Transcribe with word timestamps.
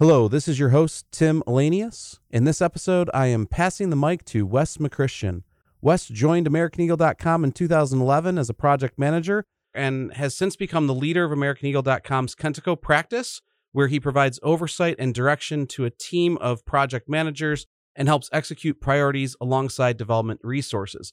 Hello, 0.00 0.26
this 0.26 0.48
is 0.48 0.58
your 0.58 0.70
host, 0.70 1.06
Tim 1.12 1.40
Ahlenius. 1.46 2.18
In 2.28 2.42
this 2.42 2.60
episode, 2.60 3.08
I 3.14 3.28
am 3.28 3.46
passing 3.46 3.90
the 3.90 3.96
mic 3.96 4.24
to 4.24 4.44
Wes 4.44 4.76
McChristian. 4.78 5.44
Wes 5.80 6.08
joined 6.08 6.48
AmericanEagle.com 6.48 7.44
in 7.44 7.52
2011 7.52 8.36
as 8.36 8.50
a 8.50 8.54
project 8.54 8.98
manager 8.98 9.44
and 9.72 10.12
has 10.14 10.34
since 10.34 10.56
become 10.56 10.88
the 10.88 10.94
leader 10.96 11.22
of 11.22 11.30
AmericanEagle.com's 11.30 12.34
Kentico 12.34 12.78
practice, 12.78 13.40
where 13.70 13.86
he 13.86 14.00
provides 14.00 14.40
oversight 14.42 14.96
and 14.98 15.14
direction 15.14 15.64
to 15.68 15.84
a 15.84 15.90
team 15.90 16.38
of 16.38 16.64
project 16.64 17.08
managers 17.08 17.68
and 17.94 18.08
helps 18.08 18.28
execute 18.32 18.80
priorities 18.80 19.36
alongside 19.40 19.96
development 19.96 20.40
resources. 20.42 21.12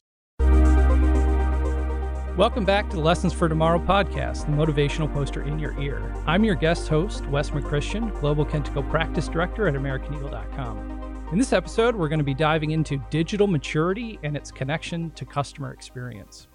Welcome 2.38 2.64
back 2.64 2.90
to 2.90 2.96
the 2.96 3.02
Lessons 3.02 3.34
for 3.34 3.50
Tomorrow 3.50 3.80
podcast, 3.80 4.46
the 4.46 4.54
motivational 4.54 5.12
poster 5.12 5.44
in 5.44 5.60
your 5.60 5.78
ear. 5.82 6.02
I'm 6.26 6.46
your 6.46 6.56
guest 6.56 6.88
host, 6.88 7.28
Wes 7.28 7.50
McChristian, 7.50 8.18
Global 8.22 8.46
Kentico 8.46 8.90
Practice 8.90 9.28
Director 9.28 9.68
at 9.68 9.74
AmericanEagle.com. 9.74 11.28
In 11.34 11.38
this 11.38 11.52
episode, 11.52 11.94
we're 11.94 12.08
going 12.08 12.20
to 12.20 12.26
be 12.26 12.34
diving 12.34 12.72
into 12.72 13.04
digital 13.10 13.48
maturity 13.48 14.18
and 14.24 14.38
its 14.38 14.50
connection 14.50 15.12
to 15.12 15.26
customer 15.26 15.74
experience. 15.74 16.48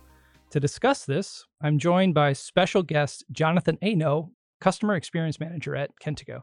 To 0.49 0.59
discuss 0.59 1.05
this, 1.05 1.45
I'm 1.61 1.79
joined 1.79 2.15
by 2.15 2.33
special 2.33 2.83
guest 2.83 3.27
Jonathan 3.31 3.77
Henault, 3.83 4.31
Customer 4.63 4.95
Experience 4.95 5.39
Manager 5.39 5.77
at 5.77 5.91
Kentico. 6.03 6.41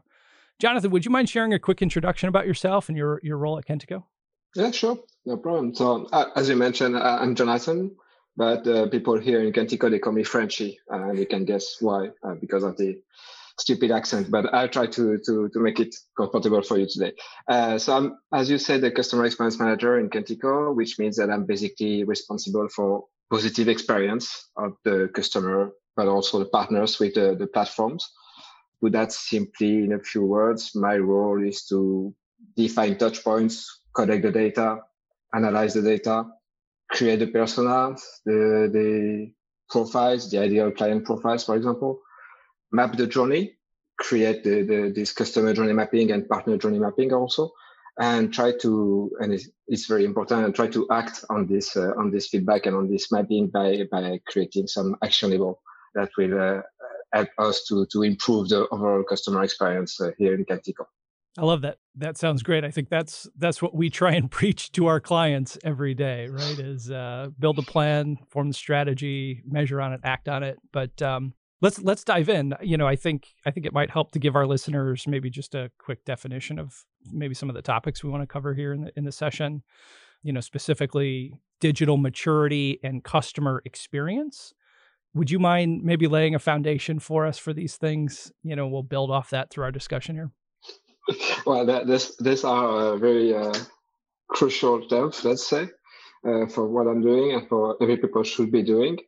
Jonathan, 0.60 0.92
would 0.92 1.04
you 1.04 1.10
mind 1.10 1.28
sharing 1.28 1.52
a 1.52 1.58
quick 1.58 1.82
introduction 1.82 2.28
about 2.28 2.46
yourself 2.46 2.88
and 2.88 2.96
your, 2.96 3.18
your 3.24 3.36
role 3.36 3.58
at 3.58 3.66
Kentico? 3.66 4.04
Yeah, 4.54 4.70
sure. 4.70 4.96
No 5.26 5.36
problem. 5.38 5.74
So, 5.74 6.06
uh, 6.12 6.26
as 6.36 6.48
you 6.48 6.54
mentioned, 6.54 6.94
uh, 6.94 7.18
I'm 7.20 7.34
Jonathan, 7.34 7.96
but 8.36 8.66
uh, 8.66 8.88
people 8.88 9.18
here 9.18 9.40
in 9.40 9.52
Kentico, 9.52 9.90
they 9.90 9.98
call 9.98 10.12
me 10.12 10.24
Frenchy. 10.24 10.78
And 10.88 11.18
you 11.18 11.26
can 11.26 11.44
guess 11.44 11.76
why, 11.80 12.10
uh, 12.22 12.34
because 12.34 12.64
of 12.64 12.76
the 12.76 13.00
stupid 13.58 13.92
accent, 13.92 14.30
but 14.30 14.52
I'll 14.52 14.68
try 14.68 14.86
to, 14.86 15.18
to, 15.18 15.48
to 15.48 15.58
make 15.60 15.78
it 15.78 15.94
comfortable 16.16 16.62
for 16.62 16.76
you 16.76 16.86
today. 16.88 17.12
Uh, 17.48 17.78
so 17.78 17.96
I'm, 17.96 18.18
as 18.32 18.50
you 18.50 18.58
said, 18.58 18.80
the 18.80 18.90
customer 18.90 19.24
experience 19.24 19.60
manager 19.60 19.98
in 20.00 20.10
Kentico, 20.10 20.74
which 20.74 20.98
means 20.98 21.16
that 21.16 21.30
I'm 21.30 21.44
basically 21.44 22.02
responsible 22.04 22.68
for 22.68 23.04
positive 23.30 23.68
experience 23.68 24.50
of 24.56 24.72
the 24.84 25.08
customer, 25.14 25.70
but 25.96 26.08
also 26.08 26.40
the 26.40 26.46
partners 26.46 26.98
with 26.98 27.14
the, 27.14 27.36
the 27.38 27.46
platforms. 27.46 28.10
Put 28.80 28.92
that 28.92 29.12
simply 29.12 29.84
in 29.84 29.92
a 29.92 30.00
few 30.00 30.24
words, 30.24 30.74
my 30.74 30.96
role 30.96 31.42
is 31.42 31.64
to 31.66 32.12
define 32.56 32.98
touch 32.98 33.22
points, 33.22 33.82
collect 33.94 34.22
the 34.22 34.32
data, 34.32 34.80
analyze 35.32 35.74
the 35.74 35.82
data, 35.82 36.26
create 36.94 37.18
the 37.18 37.26
personas, 37.26 38.00
the, 38.24 38.70
the 38.72 39.32
profiles, 39.68 40.30
the 40.30 40.38
ideal 40.38 40.70
client 40.70 41.04
profiles, 41.04 41.44
for 41.44 41.56
example, 41.56 42.00
map 42.72 42.96
the 42.96 43.06
journey, 43.06 43.56
create 43.98 44.44
the, 44.44 44.62
the, 44.62 44.92
this 44.94 45.12
customer 45.12 45.52
journey 45.52 45.72
mapping 45.72 46.12
and 46.12 46.28
partner 46.28 46.56
journey 46.56 46.78
mapping 46.78 47.12
also, 47.12 47.50
and 47.98 48.32
try 48.32 48.52
to, 48.60 49.10
and 49.20 49.32
it's, 49.32 49.48
it's 49.66 49.86
very 49.86 50.04
important, 50.04 50.44
and 50.44 50.54
try 50.54 50.68
to 50.68 50.86
act 50.90 51.24
on 51.30 51.46
this, 51.46 51.76
uh, 51.76 51.92
on 51.98 52.10
this 52.10 52.28
feedback 52.28 52.66
and 52.66 52.76
on 52.76 52.88
this 52.88 53.10
mapping 53.10 53.48
by, 53.48 53.82
by 53.90 54.20
creating 54.26 54.66
some 54.66 54.96
actionable 55.02 55.60
that 55.94 56.10
will 56.16 56.40
uh, 56.40 56.62
help 57.12 57.28
us 57.38 57.64
to, 57.68 57.86
to 57.86 58.02
improve 58.02 58.48
the 58.48 58.68
overall 58.68 59.02
customer 59.02 59.42
experience 59.42 60.00
uh, 60.00 60.10
here 60.18 60.34
in 60.34 60.44
Kentico. 60.44 60.86
I 61.36 61.44
love 61.44 61.62
that. 61.62 61.78
That 61.96 62.16
sounds 62.16 62.42
great. 62.42 62.64
I 62.64 62.70
think 62.70 62.88
that's 62.88 63.28
that's 63.36 63.60
what 63.60 63.74
we 63.74 63.90
try 63.90 64.12
and 64.12 64.30
preach 64.30 64.70
to 64.72 64.86
our 64.86 65.00
clients 65.00 65.58
every 65.64 65.94
day, 65.94 66.28
right? 66.28 66.58
Is 66.58 66.90
uh, 66.90 67.28
build 67.38 67.58
a 67.58 67.62
plan, 67.62 68.18
form 68.28 68.48
the 68.48 68.54
strategy, 68.54 69.42
measure 69.44 69.80
on 69.80 69.92
it, 69.92 70.00
act 70.04 70.28
on 70.28 70.42
it. 70.42 70.58
But 70.72 71.00
um, 71.02 71.34
let's 71.60 71.80
let's 71.80 72.04
dive 72.04 72.28
in. 72.28 72.54
You 72.62 72.76
know, 72.76 72.86
I 72.86 72.94
think 72.94 73.34
I 73.44 73.50
think 73.50 73.66
it 73.66 73.72
might 73.72 73.90
help 73.90 74.12
to 74.12 74.20
give 74.20 74.36
our 74.36 74.46
listeners 74.46 75.06
maybe 75.08 75.28
just 75.28 75.54
a 75.54 75.70
quick 75.78 76.04
definition 76.04 76.58
of 76.58 76.84
maybe 77.12 77.34
some 77.34 77.48
of 77.48 77.56
the 77.56 77.62
topics 77.62 78.04
we 78.04 78.10
want 78.10 78.22
to 78.22 78.28
cover 78.28 78.54
here 78.54 78.72
in 78.72 78.82
the 78.82 78.92
in 78.96 79.04
the 79.04 79.12
session. 79.12 79.62
You 80.22 80.32
know, 80.32 80.40
specifically 80.40 81.40
digital 81.60 81.96
maturity 81.96 82.78
and 82.82 83.02
customer 83.02 83.60
experience. 83.64 84.54
Would 85.14 85.30
you 85.30 85.38
mind 85.38 85.84
maybe 85.84 86.08
laying 86.08 86.34
a 86.34 86.40
foundation 86.40 86.98
for 86.98 87.26
us 87.26 87.38
for 87.38 87.52
these 87.52 87.76
things? 87.76 88.32
You 88.42 88.56
know, 88.56 88.66
we'll 88.66 88.82
build 88.82 89.10
off 89.10 89.30
that 89.30 89.50
through 89.50 89.64
our 89.64 89.70
discussion 89.72 90.14
here 90.14 90.30
well, 91.46 91.66
that, 91.66 91.86
this 91.86 92.16
these 92.16 92.44
are 92.44 92.96
very 92.96 93.34
uh, 93.34 93.54
crucial 94.28 94.86
terms, 94.88 95.24
let's 95.24 95.46
say, 95.46 95.68
uh, 96.26 96.46
for 96.46 96.66
what 96.66 96.86
I'm 96.86 97.02
doing 97.02 97.32
and 97.32 97.48
for 97.48 97.76
every 97.82 97.98
people 97.98 98.22
should 98.22 98.50
be 98.50 98.62
doing. 98.62 98.98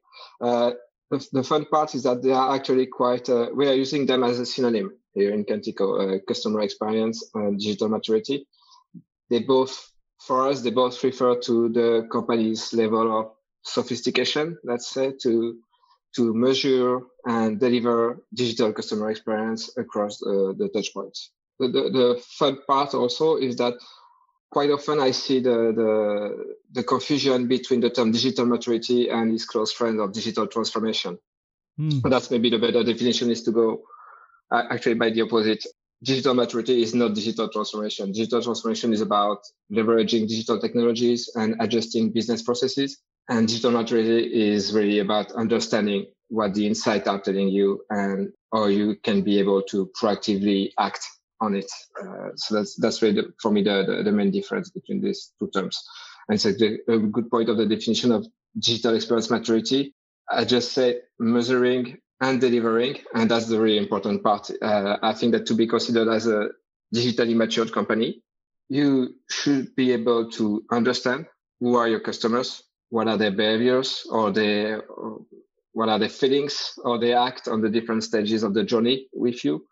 Uh, 0.40 0.72
the, 1.10 1.26
the, 1.32 1.42
fun 1.42 1.64
part 1.66 1.94
is 1.94 2.02
that 2.02 2.22
they 2.22 2.32
are 2.32 2.54
actually 2.54 2.86
quite. 2.86 3.28
Uh, 3.28 3.48
we 3.54 3.68
are 3.68 3.74
using 3.74 4.06
them 4.06 4.24
as 4.24 4.38
a 4.38 4.46
synonym 4.46 4.96
here 5.14 5.32
in 5.32 5.44
Kentico: 5.44 6.16
uh, 6.16 6.18
customer 6.26 6.60
experience 6.60 7.30
and 7.34 7.58
digital 7.58 7.88
maturity. 7.88 8.46
They 9.30 9.40
both, 9.40 9.90
for 10.20 10.48
us, 10.48 10.62
they 10.62 10.70
both 10.70 11.02
refer 11.02 11.36
to 11.40 11.68
the 11.68 12.08
company's 12.12 12.72
level 12.74 13.18
of 13.18 13.32
sophistication, 13.62 14.58
let's 14.64 14.88
say, 14.88 15.12
to 15.22 15.58
to 16.16 16.34
measure 16.34 17.00
and 17.26 17.60
deliver 17.60 18.22
digital 18.34 18.72
customer 18.72 19.10
experience 19.10 19.76
across 19.76 20.22
uh, 20.22 20.52
the 20.56 20.70
touch 20.72 20.92
points 20.94 21.30
the, 21.58 21.68
the, 21.68 22.22
fun 22.38 22.58
part 22.66 22.94
also 22.94 23.36
is 23.36 23.56
that 23.56 23.74
quite 24.50 24.70
often 24.70 25.00
I 25.00 25.10
see 25.10 25.40
the, 25.40 25.72
the, 25.74 26.54
the 26.72 26.82
confusion 26.82 27.48
between 27.48 27.80
the 27.80 27.90
term 27.90 28.12
digital 28.12 28.46
maturity 28.46 29.08
and 29.08 29.32
its 29.32 29.44
close 29.44 29.72
friend 29.72 30.00
of 30.00 30.12
digital 30.12 30.46
transformation. 30.46 31.18
Mm. 31.78 32.08
That's 32.08 32.30
maybe 32.30 32.50
the 32.50 32.58
better 32.58 32.82
definition 32.84 33.30
is 33.30 33.42
to 33.44 33.52
go 33.52 33.82
uh, 34.50 34.62
actually 34.70 34.94
by 34.94 35.10
the 35.10 35.22
opposite. 35.22 35.64
Digital 36.02 36.34
maturity 36.34 36.82
is 36.82 36.94
not 36.94 37.14
digital 37.14 37.48
transformation. 37.48 38.12
Digital 38.12 38.42
transformation 38.42 38.92
is 38.92 39.00
about 39.00 39.38
leveraging 39.72 40.28
digital 40.28 40.60
technologies 40.60 41.30
and 41.34 41.56
adjusting 41.60 42.12
business 42.12 42.42
processes. 42.42 42.98
And 43.28 43.48
digital 43.48 43.72
maturity 43.72 44.52
is 44.52 44.72
really 44.72 45.00
about 45.00 45.32
understanding 45.32 46.06
what 46.28 46.54
the 46.54 46.66
insights 46.66 47.08
are 47.08 47.20
telling 47.20 47.48
you 47.48 47.82
and 47.90 48.32
how 48.52 48.66
you 48.66 48.96
can 49.02 49.22
be 49.22 49.38
able 49.38 49.62
to 49.62 49.90
proactively 50.00 50.70
act 50.78 51.06
on 51.40 51.54
it. 51.54 51.70
Uh, 52.00 52.30
so 52.36 52.54
that's 52.54 52.76
that's 52.76 53.02
really 53.02 53.16
the, 53.16 53.32
for 53.40 53.50
me 53.50 53.62
the, 53.62 53.84
the, 53.86 54.02
the 54.04 54.12
main 54.12 54.30
difference 54.30 54.70
between 54.70 55.00
these 55.00 55.32
two 55.38 55.50
terms. 55.50 55.82
And 56.28 56.36
it's 56.36 56.44
a, 56.44 56.92
a 56.92 56.98
good 56.98 57.30
point 57.30 57.48
of 57.48 57.56
the 57.56 57.66
definition 57.66 58.12
of 58.12 58.26
digital 58.58 58.94
experience 58.94 59.30
maturity. 59.30 59.94
I 60.30 60.44
just 60.44 60.72
say 60.72 61.00
measuring 61.18 61.98
and 62.20 62.40
delivering, 62.40 62.98
and 63.14 63.30
that's 63.30 63.46
the 63.46 63.60
really 63.60 63.78
important 63.78 64.22
part. 64.22 64.50
Uh, 64.62 64.96
I 65.02 65.12
think 65.12 65.32
that 65.32 65.46
to 65.46 65.54
be 65.54 65.66
considered 65.66 66.08
as 66.08 66.26
a 66.26 66.48
digitally 66.94 67.36
matured 67.36 67.72
company, 67.72 68.22
you 68.68 69.14
should 69.28 69.76
be 69.76 69.92
able 69.92 70.30
to 70.32 70.64
understand 70.70 71.26
who 71.60 71.76
are 71.76 71.88
your 71.88 72.00
customers, 72.00 72.62
what 72.88 73.06
are 73.06 73.18
their 73.18 73.30
behaviors, 73.30 74.06
or 74.10 74.32
their 74.32 74.82
or 74.82 75.20
what 75.72 75.90
are 75.90 75.98
their 75.98 76.08
feelings, 76.08 76.72
or 76.84 76.98
they 76.98 77.12
act 77.12 77.48
on 77.48 77.60
the 77.60 77.68
different 77.68 78.02
stages 78.02 78.42
of 78.42 78.54
the 78.54 78.64
journey 78.64 79.06
with 79.12 79.44
you 79.44 79.66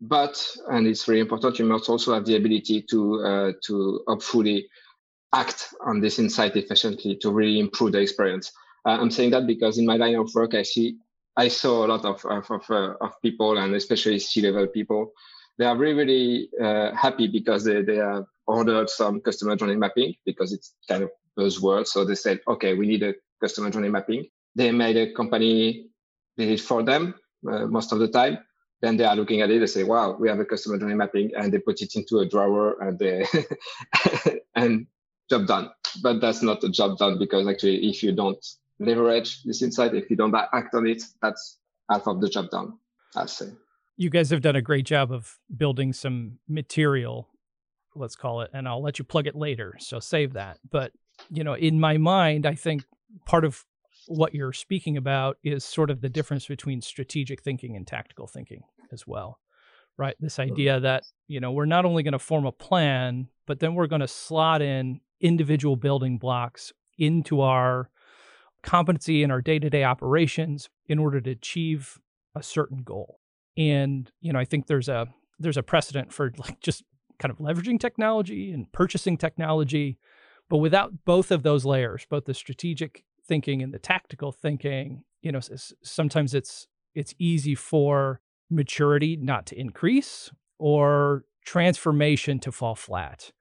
but 0.00 0.42
and 0.68 0.86
it's 0.86 1.04
very 1.04 1.20
important 1.20 1.58
you 1.58 1.64
must 1.64 1.88
also 1.88 2.14
have 2.14 2.24
the 2.24 2.36
ability 2.36 2.82
to 2.82 3.22
uh, 3.22 3.52
to 3.62 4.02
hopefully 4.06 4.68
act 5.34 5.68
on 5.86 6.00
this 6.00 6.18
insight 6.18 6.56
efficiently 6.56 7.16
to 7.16 7.30
really 7.30 7.60
improve 7.60 7.92
the 7.92 8.00
experience. 8.00 8.50
Uh, 8.86 8.96
i'm 9.00 9.10
saying 9.10 9.30
that 9.30 9.46
because 9.46 9.78
in 9.78 9.84
my 9.84 9.96
line 9.96 10.14
of 10.14 10.30
work 10.34 10.54
i 10.54 10.62
see 10.62 10.96
i 11.36 11.48
saw 11.48 11.84
a 11.84 11.88
lot 11.88 12.04
of 12.04 12.24
of, 12.24 12.50
of, 12.50 12.70
uh, 12.70 12.94
of 13.02 13.12
people 13.22 13.58
and 13.58 13.74
especially 13.74 14.18
c-level 14.18 14.66
people. 14.66 15.12
They 15.58 15.66
are 15.66 15.76
really 15.76 15.94
really 15.94 16.50
uh, 16.58 16.94
happy 16.94 17.26
because 17.26 17.64
they, 17.64 17.82
they 17.82 17.96
have 17.96 18.24
ordered 18.46 18.88
some 18.88 19.20
customer 19.20 19.56
journey 19.56 19.76
mapping 19.76 20.14
because 20.24 20.54
it's 20.54 20.74
kind 20.88 21.02
of 21.02 21.10
buzzword. 21.38 21.86
So 21.86 22.06
they 22.06 22.14
said 22.14 22.40
okay 22.48 22.72
we 22.72 22.86
need 22.86 23.02
a 23.02 23.14
customer 23.42 23.68
journey 23.68 23.90
mapping. 23.90 24.24
They 24.54 24.72
made 24.72 24.96
a 24.96 25.12
company 25.12 25.90
did 26.38 26.48
it 26.48 26.60
for 26.60 26.82
them 26.82 27.14
uh, 27.46 27.66
most 27.66 27.92
of 27.92 27.98
the 27.98 28.08
time 28.08 28.38
then 28.80 28.96
they 28.96 29.04
are 29.04 29.16
looking 29.16 29.42
at 29.42 29.50
it, 29.50 29.60
they 29.60 29.66
say, 29.66 29.84
wow, 29.84 30.16
we 30.18 30.28
have 30.28 30.40
a 30.40 30.44
customer 30.44 30.78
journey 30.78 30.94
mapping, 30.94 31.30
and 31.36 31.52
they 31.52 31.58
put 31.58 31.82
it 31.82 31.94
into 31.96 32.18
a 32.18 32.26
drawer 32.26 32.82
and 32.82 32.98
they 32.98 33.26
and 34.54 34.86
job 35.28 35.46
done. 35.46 35.70
But 36.02 36.20
that's 36.20 36.42
not 36.42 36.64
a 36.64 36.68
job 36.68 36.98
done 36.98 37.18
because 37.18 37.46
actually, 37.46 37.88
if 37.88 38.02
you 38.02 38.12
don't 38.12 38.44
leverage 38.78 39.42
this 39.42 39.62
insight, 39.62 39.94
if 39.94 40.08
you 40.08 40.16
don't 40.16 40.34
act 40.34 40.74
on 40.74 40.86
it, 40.86 41.02
that's 41.20 41.58
half 41.90 42.06
of 42.06 42.20
the 42.20 42.28
job 42.28 42.50
done. 42.50 42.78
I 43.14 43.26
say. 43.26 43.48
You 43.96 44.08
guys 44.08 44.30
have 44.30 44.40
done 44.40 44.56
a 44.56 44.62
great 44.62 44.86
job 44.86 45.12
of 45.12 45.38
building 45.54 45.92
some 45.92 46.38
material, 46.48 47.28
let's 47.94 48.16
call 48.16 48.40
it, 48.40 48.50
and 48.54 48.66
I'll 48.66 48.82
let 48.82 48.98
you 48.98 49.04
plug 49.04 49.26
it 49.26 49.34
later. 49.34 49.76
So 49.78 50.00
save 50.00 50.32
that. 50.34 50.58
But 50.70 50.92
you 51.30 51.44
know, 51.44 51.54
in 51.54 51.80
my 51.80 51.98
mind, 51.98 52.46
I 52.46 52.54
think 52.54 52.84
part 53.26 53.44
of 53.44 53.64
what 54.06 54.34
you're 54.34 54.52
speaking 54.52 54.96
about 54.96 55.36
is 55.44 55.64
sort 55.64 55.90
of 55.90 56.00
the 56.00 56.08
difference 56.08 56.46
between 56.46 56.80
strategic 56.80 57.42
thinking 57.42 57.76
and 57.76 57.86
tactical 57.86 58.26
thinking 58.26 58.62
as 58.92 59.06
well 59.06 59.38
right 59.96 60.16
this 60.20 60.36
mm-hmm. 60.36 60.52
idea 60.52 60.80
that 60.80 61.04
you 61.28 61.40
know 61.40 61.52
we're 61.52 61.66
not 61.66 61.84
only 61.84 62.02
going 62.02 62.12
to 62.12 62.18
form 62.18 62.46
a 62.46 62.52
plan 62.52 63.28
but 63.46 63.60
then 63.60 63.74
we're 63.74 63.86
going 63.86 64.00
to 64.00 64.08
slot 64.08 64.62
in 64.62 65.00
individual 65.20 65.76
building 65.76 66.18
blocks 66.18 66.72
into 66.98 67.40
our 67.40 67.90
competency 68.62 69.22
in 69.22 69.30
our 69.30 69.40
day-to-day 69.40 69.84
operations 69.84 70.68
in 70.86 70.98
order 70.98 71.20
to 71.20 71.30
achieve 71.30 71.98
a 72.34 72.42
certain 72.42 72.82
goal 72.82 73.20
and 73.56 74.10
you 74.20 74.32
know 74.32 74.38
i 74.38 74.44
think 74.44 74.66
there's 74.66 74.88
a 74.88 75.06
there's 75.38 75.56
a 75.56 75.62
precedent 75.62 76.12
for 76.12 76.32
like 76.38 76.60
just 76.60 76.84
kind 77.20 77.30
of 77.30 77.38
leveraging 77.38 77.78
technology 77.78 78.50
and 78.50 78.72
purchasing 78.72 79.16
technology. 79.16 79.98
But 80.48 80.56
without 80.58 81.04
both 81.04 81.30
of 81.30 81.42
those 81.44 81.64
layers, 81.64 82.06
both 82.08 82.24
the 82.24 82.34
strategic 82.34 83.04
thinking 83.26 83.62
and 83.62 83.72
the 83.72 83.78
tactical 83.78 84.32
thinking, 84.32 85.04
you 85.22 85.30
know, 85.30 85.40
sometimes 85.82 86.34
it's 86.34 86.66
it's 86.94 87.14
easy 87.18 87.54
for 87.54 88.20
maturity 88.50 89.16
not 89.16 89.46
to 89.46 89.58
increase 89.58 90.30
or 90.58 91.24
transformation 91.44 92.38
to 92.40 92.52
fall 92.52 92.74
flat. 92.74 93.32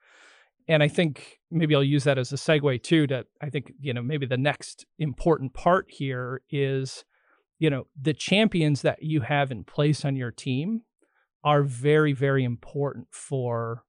And 0.68 0.84
I 0.84 0.88
think 0.88 1.40
maybe 1.50 1.74
I'll 1.76 1.84
use 1.84 2.04
that 2.04 2.20
as 2.20 2.32
a 2.32 2.36
segue 2.36 2.84
too 2.84 3.08
to 3.08 3.26
I 3.42 3.50
think, 3.50 3.74
you 3.80 3.94
know, 3.94 4.04
maybe 4.04 4.26
the 4.26 4.38
next 4.38 4.86
important 5.00 5.54
part 5.54 5.88
here 5.90 6.42
is, 6.50 7.04
you 7.58 7.70
know, 7.70 7.88
the 8.00 8.14
champions 8.14 8.84
that 8.84 9.02
you 9.02 9.22
have 9.22 9.52
in 9.52 9.64
place 9.64 10.06
on 10.06 10.16
your 10.16 10.32
team 10.32 10.84
are 11.44 11.64
very, 11.64 12.14
very 12.14 12.44
important 12.44 13.08
for 13.12 13.84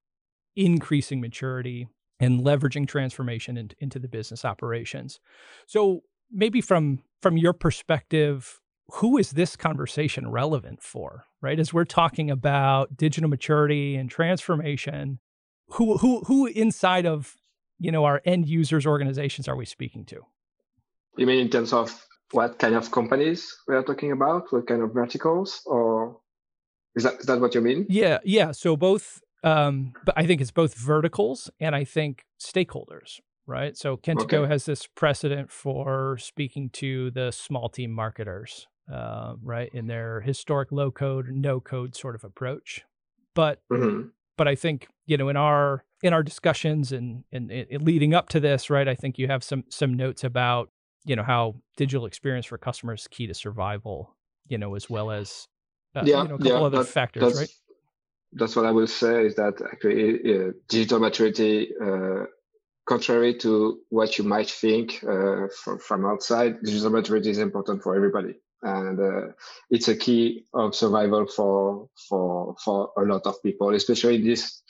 increasing 0.57 1.21
maturity 1.21 1.87
and 2.19 2.41
leveraging 2.41 2.89
transformation 2.89 3.57
in, 3.57 3.71
into 3.79 3.99
the 3.99 4.09
business 4.09 4.45
operations. 4.45 5.21
So 5.67 6.01
maybe 6.31 6.61
from 6.61 7.03
from 7.21 7.37
your 7.37 7.53
perspective, 7.53 8.61
who 8.95 9.19
is 9.19 9.33
this 9.33 9.57
conversation 9.57 10.31
relevant 10.31 10.83
for? 10.83 11.25
Right, 11.41 11.59
as 11.59 11.73
we're 11.73 11.85
talking 11.85 12.31
about 12.31 12.97
digital 12.97 13.31
maturity 13.31 13.97
and 13.97 14.11
transformation, 14.11 15.19
who 15.71 15.99
who 15.99 16.21
who 16.21 16.47
inside 16.47 17.07
of 17.07 17.37
you 17.79 17.91
know 17.91 18.05
our 18.05 18.21
end 18.25 18.49
users 18.49 18.87
organizations 18.87 19.49
are 19.49 19.57
we 19.57 19.65
speaking 19.65 20.05
to? 20.07 20.23
You 21.17 21.27
mean 21.27 21.39
in 21.39 21.51
terms 21.51 21.73
of 21.73 22.07
what 22.33 22.59
kind 22.59 22.75
of 22.75 22.91
companies 22.91 23.57
we 23.67 23.75
are 23.75 23.83
talking 23.83 24.13
about? 24.13 24.53
What 24.53 24.67
kind 24.67 24.83
of 24.83 24.93
verticals, 24.93 25.63
or 25.67 26.19
is 26.95 27.05
that 27.05 27.21
is 27.21 27.27
that 27.27 27.41
what 27.41 27.55
you 27.55 27.61
mean? 27.61 27.87
Yeah, 27.89 28.19
yeah. 28.25 28.53
So 28.53 28.77
both, 28.77 29.21
um, 29.43 29.93
but 30.05 30.17
I 30.17 30.27
think 30.27 30.41
it's 30.41 30.51
both 30.51 30.75
verticals 30.75 31.51
and 31.59 31.75
I 31.75 31.85
think 31.85 32.25
stakeholders, 32.41 33.21
right? 33.47 33.77
So 33.77 33.97
Kentico 33.97 34.35
okay. 34.35 34.49
has 34.49 34.65
this 34.67 34.87
precedent 34.87 35.51
for 35.51 36.19
speaking 36.19 36.71
to 36.75 37.11
the 37.11 37.31
small 37.33 37.69
team 37.69 37.91
marketers, 37.91 38.67
uh, 38.91 39.35
right, 39.43 39.71
in 39.73 39.87
their 39.87 40.21
historic 40.21 40.73
low 40.73 40.91
code, 40.91 41.29
no 41.29 41.61
code 41.61 41.95
sort 41.95 42.15
of 42.15 42.25
approach. 42.25 42.83
But 43.35 43.61
mm-hmm. 43.71 44.09
but 44.37 44.49
I 44.49 44.55
think 44.55 44.89
you 45.07 45.17
know 45.17 45.29
in 45.29 45.37
our 45.37 45.85
in 46.03 46.13
our 46.13 46.23
discussions 46.23 46.93
and, 46.93 47.25
and, 47.31 47.51
and 47.51 47.83
leading 47.83 48.15
up 48.15 48.31
to 48.31 48.41
this, 48.41 48.71
right, 48.71 48.89
I 48.89 48.95
think 48.95 49.19
you 49.19 49.29
have 49.29 49.45
some 49.45 49.65
some 49.69 49.95
notes 49.95 50.25
about 50.25 50.71
you 51.05 51.17
know 51.17 51.23
how 51.23 51.57
digital 51.77 52.07
experience 52.07 52.47
for 52.47 52.59
customers 52.59 53.03
is 53.03 53.09
key 53.09 53.27
to 53.27 53.35
survival, 53.35 54.17
you 54.49 54.59
know, 54.59 54.75
as 54.75 54.91
well 54.91 55.11
as 55.11 55.47
uh, 55.95 56.03
yeah, 56.05 56.23
you 56.23 56.29
know, 56.29 56.35
a 56.35 56.39
couple 56.39 56.47
yeah, 56.47 56.67
other 56.67 56.79
that, 56.79 56.89
factors, 56.89 57.39
right? 57.39 57.51
That's 58.33 58.55
what 58.55 58.65
I 58.65 58.71
will 58.71 58.87
say 58.87 59.27
is 59.27 59.35
that 59.37 59.61
actually 59.61 60.35
uh, 60.35 60.53
digital 60.69 61.01
maturity, 61.01 61.73
uh, 61.83 62.27
contrary 62.87 63.37
to 63.39 63.81
what 63.89 64.19
you 64.19 64.25
might 64.25 64.49
think 64.49 65.03
uh, 65.03 65.49
from, 65.63 65.79
from 65.81 66.07
outside, 66.07 66.63
digital 66.63 66.91
maturity 66.91 67.31
is 67.31 67.39
important 67.39 67.83
for 67.83 67.97
everybody. 67.97 68.35
And 68.63 69.01
uh, 69.01 69.33
it's 69.71 69.89
a 69.89 69.97
key 69.97 70.45
of 70.53 70.75
survival 70.75 71.27
for 71.27 71.89
for 72.09 72.57
for 72.63 72.91
a 72.99 73.03
lot 73.03 73.23
of 73.27 73.43
people, 73.43 73.75
especially 73.75 74.17
in 74.17 74.25
this, 74.25 74.63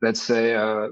let's 0.00 0.22
say, 0.22 0.54
uh, 0.54 0.88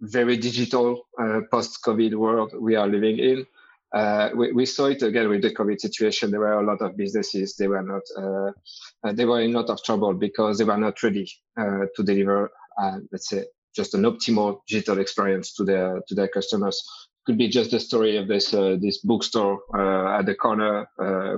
very 0.00 0.36
digital 0.36 1.06
post-COVID 1.50 2.14
world 2.14 2.52
we 2.60 2.74
are 2.76 2.88
living 2.88 3.18
in 3.18 3.46
uh, 3.92 4.30
we, 4.34 4.52
we, 4.52 4.66
saw 4.66 4.86
it 4.86 5.02
again 5.02 5.28
with 5.28 5.42
the 5.42 5.54
COVID 5.54 5.80
situation. 5.80 6.30
There 6.30 6.40
were 6.40 6.60
a 6.60 6.66
lot 6.66 6.82
of 6.82 6.96
businesses. 6.96 7.56
They 7.56 7.68
were 7.68 7.82
not, 7.82 8.02
uh, 8.16 8.52
uh, 9.04 9.12
they 9.12 9.24
were 9.24 9.40
in 9.40 9.54
a 9.54 9.60
lot 9.60 9.70
of 9.70 9.82
trouble 9.82 10.12
because 10.14 10.58
they 10.58 10.64
were 10.64 10.76
not 10.76 11.02
ready 11.02 11.30
uh, 11.56 11.86
to 11.94 12.02
deliver, 12.02 12.50
uh, 12.78 12.98
let's 13.12 13.28
say, 13.28 13.44
just 13.74 13.94
an 13.94 14.02
optimal 14.02 14.60
digital 14.68 14.98
experience 14.98 15.54
to 15.54 15.64
their 15.64 16.00
to 16.08 16.14
their 16.14 16.28
customers. 16.28 16.82
Could 17.26 17.38
be 17.38 17.48
just 17.48 17.72
the 17.72 17.80
story 17.80 18.16
of 18.16 18.28
this 18.28 18.54
uh, 18.54 18.76
this 18.80 18.98
bookstore 18.98 19.58
at 20.18 20.26
the 20.26 20.34
corner 20.34 20.86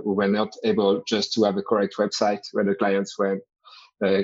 who 0.04 0.12
were 0.12 0.28
not 0.28 0.54
able 0.64 1.02
just 1.06 1.32
to 1.34 1.44
have 1.44 1.56
a 1.56 1.62
correct 1.62 1.94
website 1.98 2.42
where 2.52 2.64
the 2.64 2.74
clients 2.74 3.18
were 3.18 3.40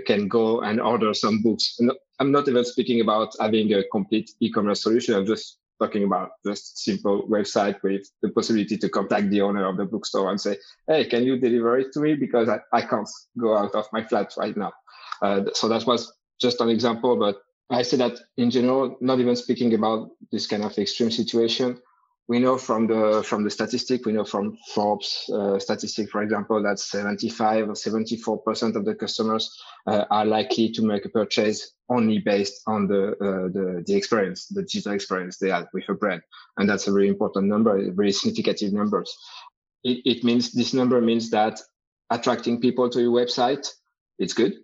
can 0.07 0.29
go 0.29 0.61
and 0.61 0.81
order 0.81 1.15
some 1.15 1.43
books. 1.43 1.79
I'm 2.21 2.31
not 2.31 2.49
even 2.49 2.65
speaking 2.65 3.01
about 3.01 3.35
having 3.41 3.73
a 3.73 3.83
complete 3.91 4.31
e-commerce 4.41 4.83
solution. 4.83 5.15
I'm 5.15 5.27
just 5.27 5.59
talking 5.81 6.05
about 6.05 6.31
just 6.47 6.79
simple 6.79 7.27
website 7.29 7.83
with 7.83 8.09
the 8.23 8.29
possibility 8.29 8.77
to 8.79 8.89
contact 8.89 9.31
the 9.31 9.41
owner 9.41 9.67
of 9.67 9.77
the 9.77 9.85
bookstore 9.85 10.31
and 10.31 10.41
say, 10.41 10.57
hey, 10.87 11.07
can 11.07 11.25
you 11.25 11.39
deliver 11.39 11.79
it 11.79 11.93
to 11.93 12.01
me? 12.01 12.15
Because 12.15 12.49
I, 12.49 12.61
I 12.73 12.83
can't 12.83 13.09
go 13.39 13.57
out 13.57 13.75
of 13.75 13.87
my 13.93 14.05
flat 14.05 14.33
right 14.39 14.57
now. 14.57 14.73
Uh, 15.21 15.43
so 15.55 15.67
that 15.69 15.85
was 15.87 16.13
just 16.41 16.61
an 16.61 16.69
example, 16.69 17.17
but 17.17 17.39
I 17.71 17.83
say 17.83 17.97
that 17.99 18.19
in 18.37 18.51
general, 18.51 18.97
not 19.01 19.21
even 19.21 19.37
speaking 19.37 19.75
about 19.75 20.11
this 20.31 20.47
kind 20.47 20.65
of 20.65 20.77
extreme 20.79 21.11
situation, 21.11 21.81
we 22.27 22.39
know 22.39 22.57
from 22.57 22.87
the 22.87 23.23
from 23.23 23.45
the 23.45 23.51
statistic, 23.51 24.07
we 24.07 24.13
know 24.13 24.25
from 24.25 24.57
Forbes 24.75 25.31
uh, 25.33 25.59
statistic, 25.59 26.11
for 26.11 26.23
example, 26.23 26.63
that 26.63 26.79
75 26.79 27.69
or 27.69 27.75
74 27.75 28.39
percent 28.39 28.77
of 28.77 28.85
the 28.85 28.95
customers 28.95 29.55
uh, 29.87 30.05
are 30.11 30.25
likely 30.25 30.71
to 30.73 30.83
make 30.83 31.05
a 31.05 31.11
purchase 31.11 31.73
only 31.91 32.19
based 32.19 32.63
on 32.67 32.87
the 32.87 33.09
uh, 33.13 33.49
the 33.53 33.85
the 33.87 33.95
experience, 33.95 34.47
the 34.47 34.63
digital 34.63 34.93
experience 34.93 35.37
they 35.37 35.51
had 35.51 35.69
with 35.75 35.89
a 35.89 35.95
brand, 35.95 36.23
and 36.57 36.69
that's 36.69 36.87
a 36.87 36.93
very 36.93 37.09
important 37.09 37.47
number, 37.47 37.93
very 37.93 38.13
significant 38.13 38.73
numbers. 38.73 39.15
It, 39.83 40.01
it 40.07 40.25
means 40.25 40.53
this 40.53 40.73
number 40.73 41.01
means 41.03 41.31
that 41.31 41.61
attracting 42.09 42.61
people 42.61 42.89
to 42.89 43.03
your 43.03 43.13
website, 43.13 43.69
it's 44.19 44.33
good, 44.33 44.55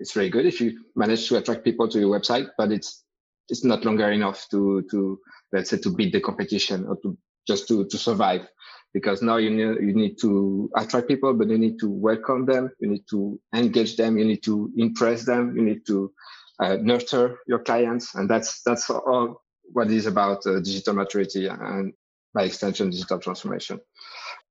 it's 0.00 0.12
very 0.14 0.30
good 0.30 0.46
if 0.46 0.60
you 0.60 0.80
manage 0.96 1.28
to 1.28 1.36
attract 1.36 1.62
people 1.62 1.86
to 1.88 2.00
your 2.00 2.18
website, 2.18 2.48
but 2.58 2.72
it's 2.72 3.04
it's 3.48 3.64
not 3.64 3.84
longer 3.84 4.10
enough 4.10 4.48
to 4.50 4.82
to 4.90 5.20
let's 5.52 5.70
say 5.70 5.78
to 5.78 5.90
beat 5.94 6.12
the 6.12 6.20
competition 6.20 6.86
or 6.86 6.96
to 7.02 7.16
just 7.46 7.68
to 7.68 7.84
to 7.86 7.98
survive. 7.98 8.48
Because 8.92 9.22
now 9.22 9.36
you 9.36 9.50
need 9.50 9.86
you 9.86 9.94
need 9.94 10.18
to 10.22 10.68
attract 10.74 11.06
people 11.06 11.32
but 11.34 11.48
you 11.48 11.58
need 11.58 11.78
to 11.78 11.88
welcome 11.88 12.44
them 12.44 12.72
you 12.80 12.88
need 12.88 13.04
to 13.10 13.38
engage 13.54 13.96
them 13.96 14.18
you 14.18 14.24
need 14.24 14.42
to 14.42 14.72
impress 14.76 15.24
them 15.24 15.54
you 15.56 15.62
need 15.62 15.86
to 15.86 16.12
uh, 16.58 16.76
nurture 16.80 17.38
your 17.46 17.60
clients 17.60 18.16
and 18.16 18.28
that's 18.28 18.62
that's 18.62 18.90
all 18.90 19.42
what 19.72 19.88
is 19.92 20.06
about 20.06 20.44
uh, 20.44 20.58
digital 20.58 20.94
maturity 20.94 21.46
and 21.46 21.92
by 22.34 22.42
extension 22.42 22.90
digital 22.90 23.20
transformation. 23.20 23.80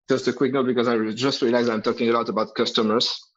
Just 0.08 0.30
a 0.30 0.34
quick 0.34 0.54
note 0.54 0.68
because 0.68 0.88
i 0.88 0.98
just 1.12 1.42
realized 1.42 1.70
i'm 1.70 1.82
talking 1.82 2.10
a 2.10 2.14
lot 2.14 2.30
about 2.30 2.56
customers 2.56 3.29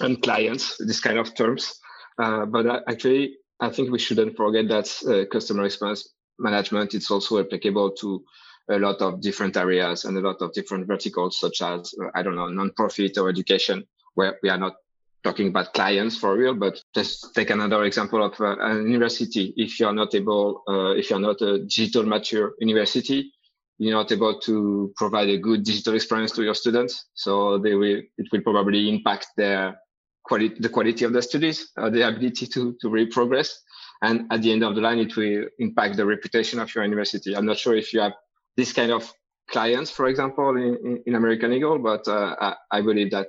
and 0.00 0.22
clients 0.22 0.76
these 0.78 1.00
kind 1.00 1.18
of 1.18 1.34
terms 1.34 1.80
uh, 2.18 2.46
but 2.46 2.66
actually 2.88 3.36
I 3.60 3.70
think 3.70 3.90
we 3.90 3.98
shouldn't 3.98 4.36
forget 4.36 4.68
that 4.68 4.88
uh, 5.06 5.26
customer 5.30 5.64
experience 5.64 6.08
management 6.38 6.94
it's 6.94 7.10
also 7.10 7.40
applicable 7.40 7.92
to 7.92 8.24
a 8.70 8.78
lot 8.78 9.02
of 9.02 9.20
different 9.20 9.56
areas 9.56 10.04
and 10.04 10.16
a 10.16 10.20
lot 10.20 10.40
of 10.40 10.52
different 10.52 10.86
verticals, 10.86 11.38
such 11.38 11.60
as 11.62 11.94
uh, 12.00 12.08
I 12.14 12.22
don't 12.22 12.36
know, 12.36 12.48
non-profit 12.48 13.18
or 13.18 13.28
education, 13.28 13.84
where 14.14 14.38
we 14.42 14.48
are 14.48 14.58
not 14.58 14.76
talking 15.22 15.48
about 15.48 15.74
clients 15.74 16.16
for 16.16 16.36
real, 16.36 16.54
but 16.54 16.80
just 16.94 17.34
take 17.34 17.50
another 17.50 17.84
example 17.84 18.24
of 18.24 18.40
uh, 18.40 18.80
university. 18.80 19.52
If 19.56 19.78
you're 19.78 19.92
not 19.92 20.14
able, 20.14 20.62
uh, 20.68 20.92
if 20.92 21.10
you're 21.10 21.20
not 21.20 21.42
a 21.42 21.58
digital 21.58 22.04
mature 22.04 22.54
university, 22.58 23.32
you're 23.80 23.96
not 23.96 24.12
able 24.12 24.38
to 24.38 24.92
provide 24.94 25.30
a 25.30 25.38
good 25.38 25.64
digital 25.64 25.94
experience 25.94 26.32
to 26.32 26.42
your 26.42 26.54
students. 26.54 27.06
So 27.14 27.56
they 27.56 27.74
will, 27.74 28.02
it 28.18 28.26
will 28.30 28.42
probably 28.42 28.90
impact 28.90 29.28
their 29.38 29.80
quality, 30.22 30.54
the 30.60 30.68
quality 30.68 31.06
of 31.06 31.14
the 31.14 31.22
studies, 31.22 31.70
uh, 31.78 31.88
the 31.88 32.06
ability 32.06 32.46
to, 32.48 32.76
to 32.78 32.90
really 32.90 33.06
progress. 33.06 33.62
And 34.02 34.30
at 34.30 34.42
the 34.42 34.52
end 34.52 34.64
of 34.64 34.74
the 34.74 34.82
line, 34.82 34.98
it 34.98 35.16
will 35.16 35.46
impact 35.58 35.96
the 35.96 36.04
reputation 36.04 36.60
of 36.60 36.74
your 36.74 36.84
university. 36.84 37.34
I'm 37.34 37.46
not 37.46 37.56
sure 37.56 37.74
if 37.74 37.94
you 37.94 38.00
have 38.00 38.12
this 38.54 38.70
kind 38.74 38.92
of 38.92 39.10
clients, 39.50 39.90
for 39.90 40.08
example, 40.08 40.50
in, 40.56 41.02
in 41.06 41.14
American 41.14 41.50
Eagle, 41.54 41.78
but 41.78 42.06
uh, 42.06 42.36
I, 42.38 42.54
I, 42.70 42.80
believe 42.82 43.10
that 43.12 43.28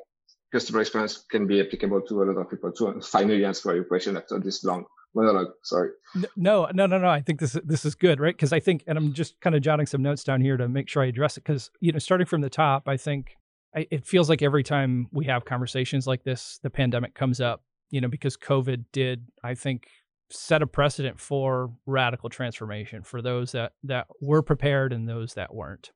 customer 0.51 0.81
experience 0.81 1.25
can 1.31 1.47
be 1.47 1.61
applicable 1.61 2.01
to 2.01 2.23
a 2.23 2.25
lot 2.25 2.41
of 2.41 2.49
people 2.49 2.73
too. 2.73 2.99
Finally, 3.01 3.45
answer 3.45 3.73
your 3.73 3.85
question 3.85 4.17
after 4.17 4.37
this 4.37 4.65
long 4.65 4.85
monologue. 5.13 5.53
Sorry. 5.63 5.89
No, 6.35 6.67
no, 6.73 6.85
no, 6.85 6.97
no. 6.97 7.09
I 7.09 7.21
think 7.21 7.39
this 7.39 7.57
this 7.63 7.85
is 7.85 7.95
good, 7.95 8.19
right? 8.19 8.35
Because 8.35 8.53
I 8.53 8.59
think, 8.59 8.83
and 8.87 8.97
I'm 8.97 9.13
just 9.13 9.39
kind 9.41 9.55
of 9.55 9.61
jotting 9.61 9.85
some 9.85 10.01
notes 10.01 10.23
down 10.23 10.41
here 10.41 10.57
to 10.57 10.67
make 10.67 10.89
sure 10.89 11.03
I 11.03 11.07
address 11.07 11.37
it. 11.37 11.43
Because 11.43 11.71
you 11.79 11.91
know, 11.91 11.99
starting 11.99 12.27
from 12.27 12.41
the 12.41 12.49
top, 12.49 12.87
I 12.87 12.97
think 12.97 13.37
I, 13.75 13.87
it 13.91 14.05
feels 14.05 14.29
like 14.29 14.41
every 14.41 14.63
time 14.63 15.07
we 15.11 15.25
have 15.25 15.45
conversations 15.45 16.07
like 16.07 16.23
this, 16.23 16.59
the 16.63 16.69
pandemic 16.69 17.13
comes 17.13 17.41
up. 17.41 17.63
You 17.89 18.01
know, 18.01 18.07
because 18.07 18.37
COVID 18.37 18.85
did, 18.93 19.27
I 19.43 19.53
think, 19.53 19.87
set 20.29 20.61
a 20.61 20.67
precedent 20.67 21.19
for 21.19 21.71
radical 21.85 22.29
transformation 22.29 23.03
for 23.03 23.21
those 23.21 23.51
that 23.51 23.73
that 23.83 24.07
were 24.21 24.41
prepared 24.41 24.93
and 24.93 25.07
those 25.07 25.33
that 25.33 25.53
weren't 25.53 25.91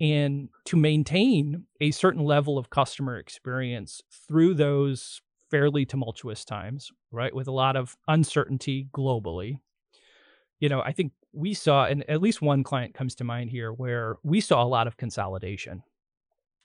and 0.00 0.48
to 0.64 0.76
maintain 0.76 1.64
a 1.80 1.90
certain 1.90 2.24
level 2.24 2.56
of 2.56 2.70
customer 2.70 3.18
experience 3.18 4.02
through 4.26 4.54
those 4.54 5.20
fairly 5.50 5.84
tumultuous 5.84 6.44
times 6.44 6.90
right 7.10 7.34
with 7.34 7.48
a 7.48 7.52
lot 7.52 7.76
of 7.76 7.96
uncertainty 8.08 8.88
globally 8.92 9.58
you 10.58 10.68
know 10.68 10.80
i 10.82 10.92
think 10.92 11.12
we 11.32 11.54
saw 11.54 11.84
and 11.84 12.08
at 12.08 12.22
least 12.22 12.42
one 12.42 12.62
client 12.62 12.94
comes 12.94 13.14
to 13.14 13.24
mind 13.24 13.50
here 13.50 13.72
where 13.72 14.16
we 14.22 14.40
saw 14.40 14.62
a 14.62 14.66
lot 14.66 14.86
of 14.86 14.96
consolidation 14.96 15.82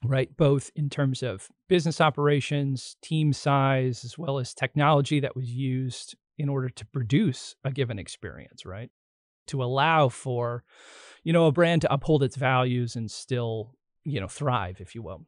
right? 0.04 0.34
Both 0.36 0.70
in 0.74 0.90
terms 0.90 1.22
of 1.22 1.48
business 1.68 2.00
operations, 2.00 2.96
team 3.02 3.32
size, 3.32 4.04
as 4.04 4.18
well 4.18 4.38
as 4.38 4.54
technology 4.54 5.20
that 5.20 5.36
was 5.36 5.50
used 5.50 6.16
in 6.38 6.48
order 6.48 6.68
to 6.68 6.86
produce 6.86 7.54
a 7.64 7.70
given 7.70 7.98
experience, 7.98 8.66
right? 8.66 8.90
To 9.48 9.62
allow 9.62 10.08
for, 10.08 10.64
you 11.24 11.32
know, 11.32 11.46
a 11.46 11.52
brand 11.52 11.82
to 11.82 11.92
uphold 11.92 12.22
its 12.22 12.36
values 12.36 12.96
and 12.96 13.10
still, 13.10 13.74
you 14.04 14.20
know, 14.20 14.28
thrive, 14.28 14.80
if 14.80 14.94
you 14.94 15.02
will. 15.02 15.26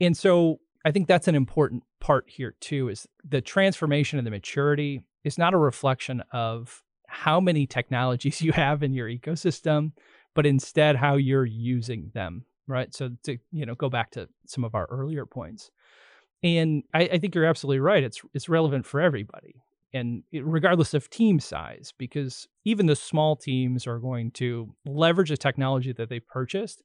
And 0.00 0.16
so 0.16 0.58
I 0.84 0.90
think 0.90 1.08
that's 1.08 1.28
an 1.28 1.34
important 1.34 1.82
part 2.00 2.26
here 2.28 2.54
too 2.60 2.88
is 2.88 3.06
the 3.26 3.40
transformation 3.40 4.18
and 4.18 4.26
the 4.26 4.30
maturity 4.30 5.02
is 5.24 5.38
not 5.38 5.54
a 5.54 5.58
reflection 5.58 6.22
of 6.32 6.82
how 7.08 7.40
many 7.40 7.66
technologies 7.66 8.42
you 8.42 8.52
have 8.52 8.82
in 8.82 8.92
your 8.92 9.08
ecosystem, 9.08 9.92
but 10.34 10.46
instead 10.46 10.96
how 10.96 11.16
you're 11.16 11.46
using 11.46 12.10
them 12.14 12.44
right? 12.66 12.94
So 12.94 13.10
to 13.24 13.38
you 13.52 13.66
know 13.66 13.74
go 13.74 13.88
back 13.88 14.10
to 14.12 14.28
some 14.46 14.64
of 14.64 14.74
our 14.74 14.86
earlier 14.86 15.26
points, 15.26 15.70
and 16.42 16.82
I, 16.92 17.02
I 17.02 17.18
think 17.18 17.34
you're 17.34 17.44
absolutely 17.44 17.80
right. 17.80 18.02
It's 18.02 18.20
it's 18.32 18.48
relevant 18.48 18.86
for 18.86 19.00
everybody, 19.00 19.62
and 19.92 20.22
regardless 20.32 20.94
of 20.94 21.10
team 21.10 21.40
size, 21.40 21.92
because 21.98 22.48
even 22.64 22.86
the 22.86 22.96
small 22.96 23.36
teams 23.36 23.86
are 23.86 23.98
going 23.98 24.30
to 24.32 24.74
leverage 24.84 25.30
the 25.30 25.36
technology 25.36 25.92
that 25.92 26.08
they 26.08 26.20
purchased 26.20 26.82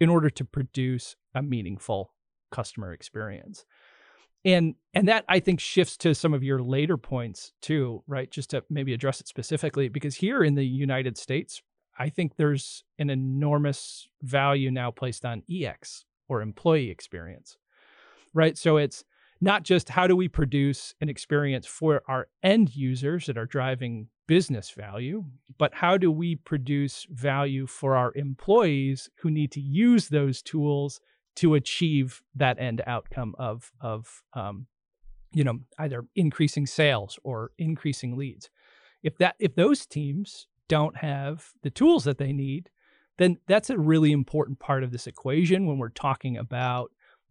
in 0.00 0.08
order 0.08 0.30
to 0.30 0.44
produce 0.44 1.16
a 1.34 1.42
meaningful 1.42 2.12
customer 2.52 2.92
experience. 2.92 3.64
And 4.44 4.74
and 4.94 5.08
that 5.08 5.24
I 5.28 5.40
think 5.40 5.60
shifts 5.60 5.96
to 5.98 6.14
some 6.14 6.34
of 6.34 6.42
your 6.42 6.62
later 6.62 6.96
points 6.96 7.52
too, 7.60 8.02
right? 8.06 8.30
Just 8.30 8.50
to 8.50 8.64
maybe 8.68 8.92
address 8.92 9.20
it 9.20 9.28
specifically, 9.28 9.88
because 9.88 10.16
here 10.16 10.42
in 10.42 10.54
the 10.54 10.66
United 10.66 11.16
States, 11.16 11.62
I 11.98 12.08
think 12.08 12.36
there's 12.36 12.84
an 12.98 13.10
enormous 13.10 14.08
value 14.22 14.70
now 14.70 14.90
placed 14.90 15.24
on 15.24 15.42
EX 15.50 16.04
or 16.28 16.42
employee 16.42 16.90
experience, 16.90 17.56
right? 18.34 18.56
So 18.56 18.78
it's 18.78 19.04
not 19.40 19.64
just 19.64 19.88
how 19.88 20.06
do 20.06 20.16
we 20.16 20.28
produce 20.28 20.94
an 21.00 21.08
experience 21.08 21.66
for 21.66 22.02
our 22.06 22.28
end 22.42 22.74
users 22.74 23.26
that 23.26 23.36
are 23.36 23.46
driving 23.46 24.08
business 24.26 24.70
value, 24.70 25.24
but 25.58 25.74
how 25.74 25.96
do 25.98 26.10
we 26.10 26.36
produce 26.36 27.06
value 27.10 27.66
for 27.66 27.96
our 27.96 28.12
employees 28.14 29.10
who 29.18 29.30
need 29.30 29.50
to 29.52 29.60
use 29.60 30.08
those 30.08 30.42
tools 30.42 31.00
to 31.36 31.54
achieve 31.54 32.22
that 32.34 32.58
end 32.58 32.82
outcome 32.86 33.34
of 33.38 33.72
of 33.80 34.22
um, 34.34 34.66
you 35.32 35.44
know 35.44 35.60
either 35.78 36.04
increasing 36.14 36.66
sales 36.66 37.18
or 37.22 37.50
increasing 37.58 38.16
leads. 38.16 38.50
If 39.02 39.18
that 39.18 39.34
if 39.38 39.54
those 39.54 39.86
teams 39.86 40.46
don't 40.68 40.98
have 40.98 41.50
the 41.62 41.70
tools 41.70 42.04
that 42.04 42.18
they 42.18 42.32
need, 42.32 42.70
then 43.18 43.38
that's 43.46 43.70
a 43.70 43.78
really 43.78 44.12
important 44.12 44.58
part 44.58 44.82
of 44.82 44.90
this 44.90 45.06
equation 45.06 45.66
when 45.66 45.78
we're 45.78 45.88
talking 45.90 46.36
about 46.36 46.90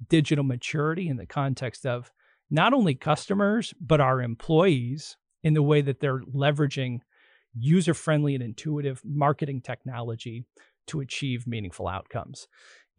digital 0.09 0.43
maturity 0.43 1.07
in 1.07 1.17
the 1.17 1.25
context 1.25 1.85
of 1.85 2.11
not 2.49 2.73
only 2.73 2.93
customers, 2.93 3.73
but 3.79 4.01
our 4.01 4.21
employees 4.21 5.17
in 5.43 5.53
the 5.53 5.63
way 5.63 5.81
that 5.81 5.99
they're 5.99 6.21
leveraging 6.21 6.99
user 7.57 7.93
friendly 7.93 8.35
and 8.35 8.43
intuitive 8.43 9.01
marketing 9.03 9.61
technology 9.61 10.45
to 10.87 11.01
achieve 11.01 11.47
meaningful 11.47 11.87
outcomes. 11.87 12.47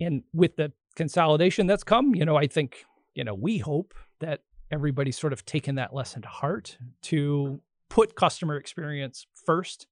And 0.01 0.23
with 0.33 0.57
the 0.57 0.73
consolidation 0.95 1.67
that's 1.67 1.85
come, 1.85 2.15
you 2.15 2.25
know, 2.25 2.37
I 2.37 2.47
think, 2.47 2.85
you 3.15 3.25
know, 3.25 3.35
we 3.35 3.59
hope 3.59 3.95
that 4.21 4.41
everybody's 4.71 5.19
sort 5.19 5.33
of 5.33 5.45
taken 5.45 5.75
that 5.77 5.95
lesson 5.95 6.23
to 6.23 6.29
heart 6.29 6.79
to 7.03 7.61
put 7.91 8.15
customer 8.15 8.57
experience 8.57 9.27
first 9.47 9.87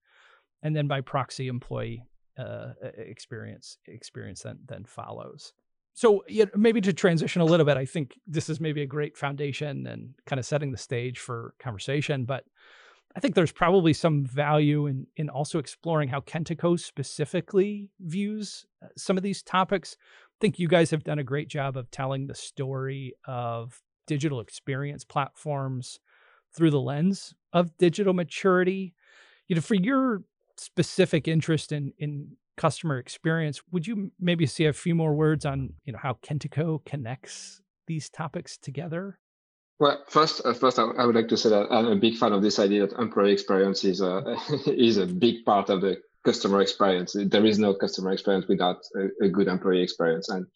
and 0.62 0.74
then 0.74 0.86
by 0.86 1.00
proxy 1.00 1.48
employee 1.48 2.02
uh, 2.38 2.72
experience 2.96 3.76
experience 3.86 4.42
then 4.42 4.58
then 4.66 4.84
follows. 4.84 5.52
So 5.92 6.24
yeah, 6.28 6.46
maybe 6.56 6.80
to 6.82 6.92
transition 6.92 7.42
a 7.42 7.44
little 7.44 7.66
bit 7.66 7.76
i 7.76 7.84
think 7.84 8.18
this 8.26 8.48
is 8.48 8.60
maybe 8.60 8.82
a 8.82 8.86
great 8.86 9.16
foundation 9.16 9.86
and 9.86 10.14
kind 10.26 10.38
of 10.38 10.46
setting 10.46 10.72
the 10.72 10.78
stage 10.78 11.18
for 11.18 11.54
conversation 11.58 12.24
but 12.24 12.44
i 13.16 13.20
think 13.20 13.34
there's 13.34 13.52
probably 13.52 13.92
some 13.92 14.24
value 14.24 14.86
in 14.86 15.06
in 15.16 15.28
also 15.28 15.58
exploring 15.58 16.08
how 16.08 16.20
kentico 16.20 16.78
specifically 16.78 17.90
views 18.00 18.64
uh, 18.82 18.86
some 18.96 19.16
of 19.16 19.22
these 19.22 19.42
topics 19.42 19.96
think 20.40 20.58
you 20.58 20.68
guys 20.68 20.90
have 20.90 21.04
done 21.04 21.18
a 21.18 21.24
great 21.24 21.48
job 21.48 21.76
of 21.76 21.90
telling 21.90 22.26
the 22.26 22.34
story 22.34 23.14
of 23.26 23.80
digital 24.06 24.40
experience 24.40 25.04
platforms 25.04 26.00
through 26.54 26.70
the 26.70 26.80
lens 26.80 27.34
of 27.52 27.76
digital 27.78 28.12
maturity 28.12 28.94
you 29.46 29.54
know 29.54 29.62
for 29.62 29.74
your 29.74 30.22
specific 30.56 31.26
interest 31.26 31.72
in 31.72 31.92
in 31.98 32.36
customer 32.60 32.98
experience, 32.98 33.62
would 33.72 33.86
you 33.86 34.10
maybe 34.20 34.44
see 34.44 34.66
a 34.66 34.72
few 34.72 34.94
more 34.94 35.14
words 35.14 35.46
on 35.46 35.72
you 35.84 35.92
know 35.92 35.98
how 36.00 36.18
Kentico 36.22 36.84
connects 36.84 37.62
these 37.86 38.10
topics 38.10 38.58
together? 38.58 39.18
Well, 39.78 40.04
first, 40.08 40.42
uh, 40.44 40.52
first, 40.52 40.78
I, 40.78 40.82
I, 40.82 41.06
would 41.06 41.14
like 41.14 41.28
to 41.28 41.38
say 41.38 41.48
that 41.48 41.68
I'm 41.70 41.86
a 41.86 41.96
big 41.96 42.18
fan 42.18 42.34
of 42.34 42.42
this 42.42 42.58
idea 42.58 42.86
that 42.86 42.98
employee 42.98 43.32
experience 43.32 43.82
is 43.82 44.02
a 44.02 44.36
is 44.66 44.98
a 44.98 45.06
big 45.06 45.44
part 45.46 45.70
of 45.70 45.80
the 45.80 45.96
customer 46.24 46.60
experience. 46.60 47.16
There 47.16 47.46
is 47.46 47.58
no 47.58 47.74
customer 47.74 48.12
experience 48.12 48.46
without 48.48 48.78
a, 48.96 49.26
a 49.26 49.28
good 49.28 49.48
employee 49.48 49.82
experience. 49.82 50.28
And 50.28 50.46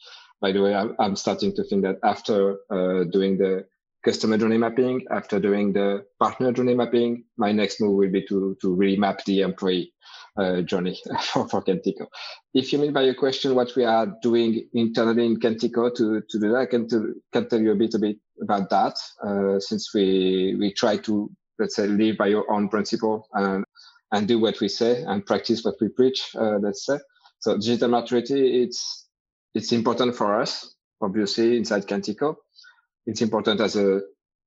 by 0.40 0.52
the 0.52 0.62
way, 0.62 0.74
I'm, 0.74 0.94
I'm 0.98 1.16
starting 1.16 1.54
to 1.56 1.64
think 1.64 1.82
that 1.82 1.98
after 2.02 2.56
uh, 2.70 3.04
doing 3.04 3.38
the 3.38 3.66
customer 4.04 4.36
journey 4.36 4.58
mapping, 4.58 5.06
after 5.10 5.40
doing 5.40 5.72
the 5.72 6.04
partner 6.20 6.52
journey 6.52 6.74
mapping, 6.74 7.24
my 7.38 7.52
next 7.52 7.80
move 7.80 7.96
will 7.96 8.10
be 8.10 8.26
to 8.26 8.56
to 8.60 8.74
really 8.74 8.96
map 8.96 9.24
the 9.24 9.40
employee 9.40 9.94
uh, 10.36 10.62
journey 10.62 10.98
for, 11.22 11.48
for 11.48 11.62
Kentico. 11.62 12.06
If 12.52 12.72
you 12.72 12.78
mean 12.78 12.92
by 12.92 13.02
your 13.02 13.14
question 13.14 13.54
what 13.54 13.74
we 13.76 13.84
are 13.84 14.06
doing 14.22 14.68
internally 14.74 15.26
in 15.26 15.40
Kentico 15.40 15.94
to, 15.94 16.22
to 16.28 16.40
do 16.40 16.50
that, 16.50 16.58
I 16.58 16.66
can, 16.66 16.88
to, 16.88 17.14
can 17.32 17.48
tell 17.48 17.60
you 17.60 17.72
a 17.72 17.76
bit, 17.76 17.94
a 17.94 17.98
bit 17.98 18.16
about 18.42 18.70
that, 18.70 18.96
uh, 19.26 19.60
since 19.60 19.94
we, 19.94 20.56
we 20.58 20.72
try 20.72 20.96
to, 20.98 21.30
let's 21.58 21.76
say, 21.76 21.86
live 21.86 22.16
by 22.18 22.26
your 22.26 22.50
own 22.52 22.68
principle 22.68 23.28
and, 23.32 23.63
and 24.14 24.28
do 24.28 24.38
what 24.38 24.60
we 24.60 24.68
say 24.68 25.02
and 25.02 25.26
practice 25.26 25.64
what 25.64 25.74
we 25.80 25.88
preach, 25.88 26.30
uh, 26.36 26.58
let's 26.62 26.86
say. 26.86 26.98
So 27.40 27.56
digital 27.56 27.88
maturity, 27.88 28.62
it's, 28.62 29.08
it's 29.54 29.72
important 29.72 30.14
for 30.14 30.40
us, 30.40 30.76
obviously, 31.02 31.56
inside 31.56 31.86
Kentico. 31.88 32.36
It's 33.06 33.22
important 33.22 33.60
as 33.60 33.74
a 33.74 34.02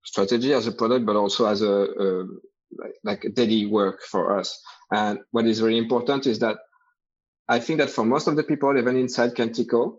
strategy, 0.06 0.54
as 0.54 0.68
a 0.68 0.72
product, 0.72 1.06
but 1.06 1.18
also 1.18 1.46
as 1.48 1.62
a, 1.62 1.74
a 2.06 2.26
like 3.04 3.26
daily 3.34 3.66
work 3.66 4.02
for 4.04 4.40
us. 4.40 4.58
And 4.92 5.20
what 5.32 5.46
is 5.46 5.60
very 5.60 5.78
important 5.78 6.28
is 6.28 6.40
that 6.40 6.58
I 7.50 7.60
think 7.60 7.80
that 7.80 7.90
for 7.90 8.06
most 8.06 8.28
of 8.28 8.38
the 8.38 8.44
people, 8.44 8.78
even 8.78 8.96
inside 8.96 9.36
Kentico, 9.36 9.98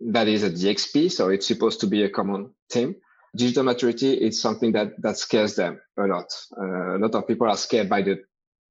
that 0.00 0.26
is 0.26 0.42
a 0.42 0.50
DXP, 0.50 1.10
so 1.10 1.28
it's 1.28 1.46
supposed 1.46 1.80
to 1.80 1.86
be 1.86 2.02
a 2.02 2.10
common 2.10 2.52
theme. 2.70 2.96
Digital 3.36 3.62
maturity 3.62 4.14
is 4.14 4.40
something 4.40 4.72
that 4.72 4.90
that 5.02 5.18
scares 5.18 5.54
them 5.54 5.80
a 5.98 6.06
lot. 6.06 6.26
Uh, 6.60 6.96
a 6.96 6.98
lot 6.98 7.14
of 7.14 7.28
people 7.28 7.46
are 7.46 7.56
scared 7.56 7.88
by 7.88 8.02
the 8.02 8.16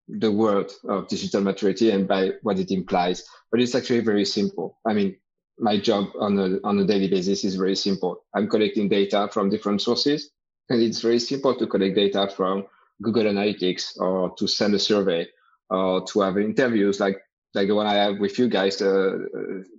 the 0.07 0.31
world 0.31 0.71
of 0.87 1.07
digital 1.07 1.41
maturity 1.41 1.91
and 1.91 2.07
by 2.07 2.31
what 2.41 2.59
it 2.59 2.71
implies, 2.71 3.23
but 3.51 3.59
it's 3.59 3.75
actually 3.75 3.99
very 3.99 4.25
simple. 4.25 4.79
I 4.85 4.93
mean, 4.93 5.17
my 5.59 5.79
job 5.79 6.09
on 6.19 6.37
a 6.37 6.59
on 6.63 6.79
a 6.79 6.85
daily 6.85 7.07
basis 7.07 7.43
is 7.43 7.55
very 7.55 7.75
simple. 7.75 8.25
I'm 8.33 8.47
collecting 8.47 8.89
data 8.89 9.29
from 9.31 9.49
different 9.49 9.81
sources, 9.81 10.29
and 10.69 10.81
it's 10.81 11.01
very 11.01 11.19
simple 11.19 11.55
to 11.55 11.67
collect 11.67 11.95
data 11.95 12.29
from 12.35 12.65
Google 13.01 13.23
Analytics 13.23 13.99
or 13.99 14.33
to 14.37 14.47
send 14.47 14.75
a 14.75 14.79
survey 14.79 15.27
or 15.69 16.05
to 16.05 16.21
have 16.21 16.37
interviews 16.37 16.99
like 16.99 17.19
like 17.53 17.67
the 17.67 17.75
one 17.75 17.87
I 17.87 17.95
have 17.95 18.19
with 18.19 18.37
you 18.37 18.49
guys 18.49 18.81
uh, 18.81 19.17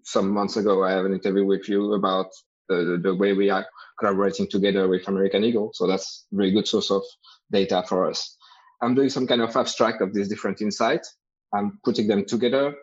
some 0.02 0.30
months 0.30 0.56
ago. 0.56 0.82
I 0.82 0.92
have 0.92 1.04
an 1.04 1.12
interview 1.12 1.44
with 1.44 1.68
you 1.68 1.94
about 1.94 2.26
the, 2.68 2.98
the 3.02 3.14
way 3.14 3.32
we 3.32 3.50
are 3.50 3.66
collaborating 3.98 4.48
together 4.48 4.88
with 4.88 5.06
American 5.08 5.44
Eagle. 5.44 5.70
So 5.74 5.86
that's 5.86 6.26
a 6.32 6.36
very 6.36 6.50
good 6.50 6.66
source 6.66 6.90
of 6.90 7.02
data 7.50 7.84
for 7.88 8.10
us. 8.10 8.36
I'm 8.82 8.94
doing 8.94 9.08
some 9.08 9.26
kind 9.26 9.42
of 9.42 9.56
abstract 9.56 10.00
of 10.02 10.14
these 10.14 10.28
different 10.28 10.60
insights. 10.60 11.16
I'm 11.52 11.78
putting 11.84 12.06
them 12.06 12.24
together, 12.24 12.74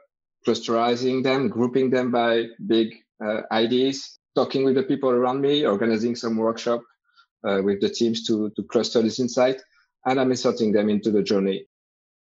clusterizing 0.45 1.23
them, 1.23 1.49
grouping 1.49 1.89
them 1.89 2.11
by 2.11 2.45
big 2.65 2.95
uh, 3.23 3.41
ideas, 3.51 4.19
talking 4.35 4.65
with 4.65 4.75
the 4.75 4.83
people 4.83 5.09
around 5.09 5.41
me, 5.41 5.65
organizing 5.65 6.15
some 6.15 6.35
workshop 6.35 6.81
uh, 7.47 7.61
with 7.63 7.79
the 7.79 7.89
teams 7.89 8.25
to, 8.27 8.51
to 8.55 8.63
cluster 8.63 9.01
this 9.01 9.19
insight 9.19 9.61
and 10.05 10.19
I'm 10.19 10.31
inserting 10.31 10.71
them 10.71 10.89
into 10.89 11.11
the 11.11 11.23
journey. 11.23 11.65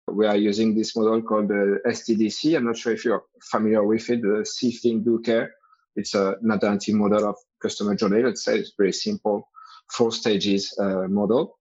We 0.07 0.27
are 0.27 0.37
using 0.37 0.75
this 0.75 0.97
model 0.97 1.23
called 1.23 1.49
the 1.49 1.79
STDC. 1.87 2.57
I'm 2.57 2.67
not 2.67 2.77
sure 2.77 2.93
if 2.93 3.05
you're 3.05 3.23
familiar 3.51 3.85
with 3.85 4.11
it, 4.11 4.23
the 4.23 4.45
See, 4.45 4.73
Think, 4.73 5.05
Do, 5.05 5.21
Care. 5.21 5.55
It's 5.97 6.15
a, 6.15 6.35
an 6.43 6.51
alternative 6.51 6.95
model 6.95 7.29
of 7.29 7.37
customer 7.63 7.95
journey. 7.95 8.23
Let's 8.23 8.45
say 8.45 8.59
it's 8.59 8.73
very 8.77 8.93
simple, 8.93 9.49
four 9.89 10.13
stages 10.13 10.77
uh, 10.79 11.07
model 11.09 11.60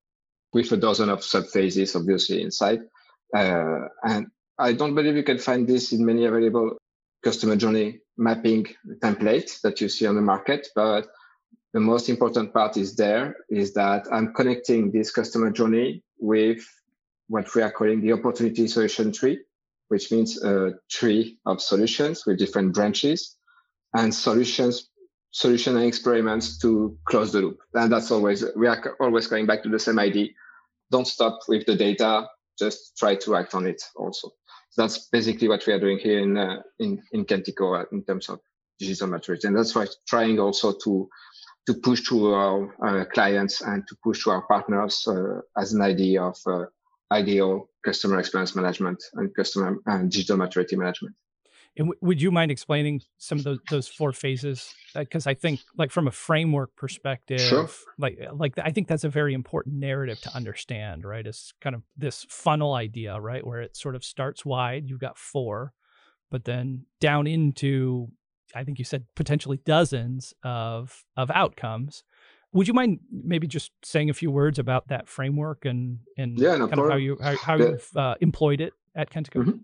with 0.53 0.71
a 0.71 0.77
dozen 0.77 1.09
of 1.09 1.23
sub 1.23 1.47
phases, 1.47 1.95
obviously, 1.95 2.41
inside. 2.41 2.81
Uh, 3.35 3.85
and 4.03 4.27
I 4.57 4.73
don't 4.73 4.95
believe 4.95 5.15
you 5.15 5.23
can 5.23 5.37
find 5.37 5.67
this 5.67 5.91
in 5.91 6.05
many 6.05 6.25
available 6.25 6.77
customer 7.23 7.55
journey 7.55 7.99
mapping 8.17 8.67
templates 8.99 9.61
that 9.61 9.79
you 9.81 9.89
see 9.89 10.05
on 10.05 10.15
the 10.15 10.21
market, 10.21 10.67
but 10.75 11.07
the 11.73 11.79
most 11.79 12.09
important 12.09 12.53
part 12.53 12.77
is 12.77 12.95
there 12.95 13.35
is 13.49 13.73
that 13.73 14.07
I'm 14.11 14.33
connecting 14.33 14.91
this 14.91 15.11
customer 15.11 15.51
journey 15.51 16.03
with 16.17 16.65
what 17.27 17.53
we 17.53 17.61
are 17.61 17.71
calling 17.71 18.01
the 18.01 18.13
opportunity 18.13 18.67
solution 18.67 19.11
tree, 19.11 19.39
which 19.89 20.11
means 20.11 20.41
a 20.43 20.73
tree 20.89 21.37
of 21.45 21.61
solutions 21.61 22.25
with 22.25 22.39
different 22.39 22.73
branches 22.73 23.37
and 23.93 24.13
solutions 24.13 24.89
solution 25.31 25.75
and 25.77 25.85
experiments 25.85 26.57
to 26.59 26.97
close 27.05 27.31
the 27.31 27.41
loop. 27.41 27.59
And 27.73 27.91
that's 27.91 28.11
always, 28.11 28.43
we 28.55 28.67
are 28.67 28.95
always 28.99 29.27
going 29.27 29.45
back 29.45 29.63
to 29.63 29.69
the 29.69 29.79
same 29.79 29.99
idea. 29.99 30.29
Don't 30.91 31.07
stop 31.07 31.39
with 31.47 31.65
the 31.65 31.75
data, 31.75 32.27
just 32.57 32.97
try 32.97 33.15
to 33.15 33.35
act 33.35 33.53
on 33.53 33.67
it 33.67 33.81
also. 33.95 34.29
So 34.71 34.81
that's 34.81 35.07
basically 35.11 35.47
what 35.47 35.65
we 35.65 35.73
are 35.73 35.79
doing 35.79 35.99
here 35.99 36.19
in, 36.19 36.37
uh, 36.37 36.61
in, 36.79 37.01
in 37.11 37.25
Kentico 37.25 37.79
uh, 37.79 37.85
in 37.91 38.03
terms 38.03 38.29
of 38.29 38.39
digital 38.79 39.07
maturity. 39.07 39.47
And 39.47 39.57
that's 39.57 39.75
why 39.75 39.87
trying 40.07 40.39
also 40.39 40.73
to, 40.83 41.09
to 41.67 41.73
push 41.75 42.07
to 42.09 42.33
our 42.33 43.01
uh, 43.01 43.05
clients 43.05 43.61
and 43.61 43.87
to 43.87 43.95
push 44.03 44.23
to 44.23 44.31
our 44.31 44.43
partners 44.47 45.07
uh, 45.07 45.41
as 45.57 45.73
an 45.73 45.81
idea 45.81 46.23
of 46.23 46.37
uh, 46.47 46.65
ideal 47.11 47.69
customer 47.85 48.19
experience 48.19 48.55
management 48.55 49.03
and 49.15 49.35
customer 49.35 49.77
and 49.85 50.11
digital 50.11 50.37
maturity 50.37 50.75
management. 50.75 51.15
And 51.77 51.87
w- 51.87 51.99
would 52.01 52.21
you 52.21 52.31
mind 52.31 52.51
explaining 52.51 53.01
some 53.17 53.37
of 53.37 53.43
those 53.43 53.59
those 53.69 53.87
four 53.87 54.11
phases? 54.11 54.73
Because 54.95 55.27
uh, 55.27 55.31
I 55.31 55.33
think, 55.33 55.61
like 55.77 55.91
from 55.91 56.07
a 56.07 56.11
framework 56.11 56.75
perspective, 56.75 57.39
sure. 57.39 57.69
like 57.97 58.17
uh, 58.21 58.33
like 58.33 58.53
I 58.61 58.71
think 58.71 58.87
that's 58.87 59.03
a 59.03 59.09
very 59.09 59.33
important 59.33 59.75
narrative 59.75 60.19
to 60.21 60.35
understand. 60.35 61.05
Right, 61.05 61.25
is 61.25 61.53
kind 61.61 61.75
of 61.75 61.83
this 61.95 62.25
funnel 62.29 62.73
idea, 62.73 63.19
right, 63.19 63.45
where 63.45 63.61
it 63.61 63.77
sort 63.77 63.95
of 63.95 64.03
starts 64.03 64.45
wide. 64.45 64.89
You've 64.89 64.99
got 64.99 65.17
four, 65.17 65.73
but 66.31 66.45
then 66.45 66.85
down 66.99 67.27
into, 67.27 68.09
I 68.55 68.63
think 68.63 68.79
you 68.79 68.85
said 68.85 69.05
potentially 69.15 69.59
dozens 69.65 70.33
of 70.43 71.03
of 71.15 71.31
outcomes. 71.31 72.03
Would 72.51 72.67
you 72.67 72.73
mind 72.73 72.99
maybe 73.11 73.45
just 73.45 73.71
saying 73.83 74.09
a 74.09 74.13
few 74.13 74.31
words 74.31 74.57
about 74.57 74.87
that 74.87 75.07
framework 75.07 75.65
and 75.65 75.99
and 76.17 76.37
yeah, 76.37 76.57
no 76.57 76.67
kind 76.67 76.79
of 76.79 76.89
how 76.89 76.97
you 76.97 77.17
how, 77.21 77.37
how 77.37 77.55
yeah. 77.57 77.69
you've 77.69 77.89
uh, 77.95 78.15
employed 78.21 78.59
it 78.59 78.73
at 78.95 79.11
Kentico? 79.11 79.43
Mm-hmm. 79.43 79.57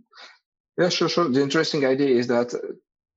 Yeah, 0.77 0.89
sure, 0.89 1.09
sure. 1.09 1.29
The 1.29 1.41
interesting 1.41 1.85
idea 1.85 2.09
is 2.09 2.27
that 2.27 2.53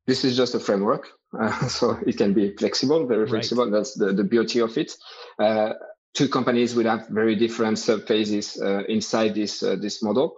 this 0.07 0.25
is 0.25 0.37
just 0.37 0.55
a 0.55 0.61
framework, 0.61 1.09
uh, 1.39 1.69
so 1.69 1.99
it 2.07 2.17
can 2.17 2.33
be 2.33 2.57
flexible, 2.57 3.07
very 3.07 3.27
flexible. 3.27 3.65
Right. 3.65 3.73
That's 3.73 3.95
the, 3.95 4.13
the 4.13 4.25
beauty 4.25 4.61
of 4.61 4.77
it. 4.79 4.93
Uh, 5.39 5.75
two 6.15 6.29
companies 6.29 6.75
will 6.75 6.87
have 6.87 7.09
very 7.09 7.37
different 7.37 7.79
sub 7.79 8.07
phases 8.07 8.61
uh, 8.61 8.85
inside 8.89 9.35
this 9.35 9.63
uh, 9.63 9.77
this 9.77 10.03
model. 10.03 10.35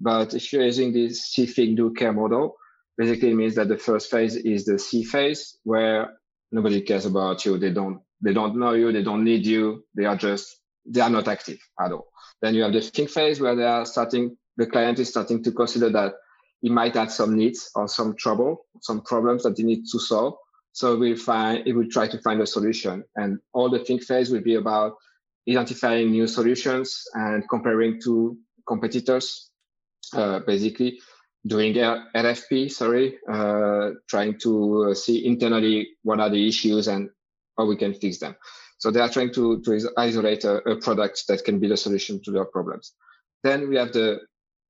But 0.00 0.34
if 0.34 0.52
you're 0.52 0.64
using 0.64 0.92
this 0.92 1.24
see, 1.24 1.46
think, 1.46 1.76
do, 1.76 1.92
care 1.94 2.12
model, 2.12 2.56
basically 2.98 3.30
it 3.30 3.36
means 3.36 3.54
that 3.54 3.68
the 3.68 3.78
first 3.78 4.10
phase 4.10 4.36
is 4.36 4.64
the 4.64 4.78
C 4.78 5.04
phase 5.04 5.56
where 5.62 6.18
nobody 6.52 6.80
cares 6.82 7.06
about 7.06 7.44
you. 7.44 7.58
They 7.58 7.70
don't 7.70 8.00
they 8.20 8.32
don't 8.32 8.56
know 8.56 8.72
you. 8.72 8.92
They 8.92 9.02
don't 9.02 9.24
need 9.24 9.46
you. 9.46 9.84
They 9.94 10.04
are 10.04 10.16
just 10.16 10.56
they 10.84 11.00
are 11.00 11.10
not 11.10 11.28
active 11.28 11.58
at 11.80 11.92
all. 11.92 12.08
Then 12.42 12.54
you 12.54 12.62
have 12.62 12.72
the 12.72 12.82
think 12.82 13.10
phase 13.10 13.40
where 13.40 13.54
they 13.54 13.64
are 13.64 13.86
starting. 13.86 14.36
The 14.56 14.66
client 14.66 14.98
is 14.98 15.08
starting 15.08 15.42
to 15.44 15.52
consider 15.52 15.90
that 15.90 16.14
he 16.64 16.70
might 16.70 16.94
have 16.94 17.12
some 17.12 17.36
needs 17.36 17.70
or 17.74 17.86
some 17.86 18.16
trouble, 18.16 18.64
some 18.80 19.02
problems 19.02 19.42
that 19.42 19.58
he 19.58 19.62
needs 19.64 19.92
to 19.92 19.98
solve. 19.98 20.32
So 20.72 20.96
we'll 20.96 21.14
find, 21.14 21.66
he 21.66 21.74
will 21.74 21.90
try 21.90 22.08
to 22.08 22.18
find 22.22 22.40
a 22.40 22.46
solution. 22.46 23.04
And 23.16 23.38
all 23.52 23.68
the 23.68 23.80
think 23.80 24.02
phase 24.02 24.30
will 24.30 24.40
be 24.40 24.54
about 24.54 24.94
identifying 25.46 26.10
new 26.10 26.26
solutions 26.26 27.04
and 27.12 27.46
comparing 27.50 28.00
to 28.04 28.38
competitors, 28.66 29.50
uh, 30.14 30.40
basically 30.46 31.00
doing 31.46 31.74
RFP, 31.74 32.72
sorry, 32.72 33.18
uh, 33.30 33.90
trying 34.08 34.38
to 34.38 34.94
see 34.94 35.26
internally 35.26 35.88
what 36.02 36.18
are 36.18 36.30
the 36.30 36.48
issues 36.48 36.88
and 36.88 37.10
how 37.58 37.66
we 37.66 37.76
can 37.76 37.92
fix 37.92 38.20
them. 38.20 38.36
So 38.78 38.90
they 38.90 39.00
are 39.00 39.10
trying 39.10 39.34
to, 39.34 39.60
to 39.60 39.90
isolate 39.98 40.44
a, 40.44 40.66
a 40.66 40.76
product 40.80 41.24
that 41.28 41.44
can 41.44 41.60
be 41.60 41.68
the 41.68 41.76
solution 41.76 42.22
to 42.22 42.30
their 42.30 42.46
problems. 42.46 42.94
Then 43.42 43.68
we 43.68 43.76
have 43.76 43.92
the 43.92 44.20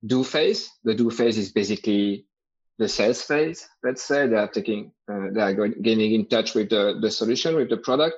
do 0.04 0.24
phase. 0.24 0.70
The 0.84 0.94
do 0.94 1.10
phase 1.10 1.38
is 1.38 1.52
basically 1.52 2.26
the 2.78 2.88
sales 2.88 3.22
phase. 3.22 3.68
Let's 3.82 4.02
say 4.02 4.26
they 4.26 4.36
are 4.36 4.48
taking, 4.48 4.92
uh, 5.10 5.28
they 5.32 5.40
are 5.40 5.54
going, 5.54 5.74
getting 5.82 6.12
in 6.12 6.26
touch 6.26 6.54
with 6.54 6.70
the, 6.70 6.98
the 7.00 7.10
solution, 7.10 7.56
with 7.56 7.70
the 7.70 7.76
product. 7.78 8.16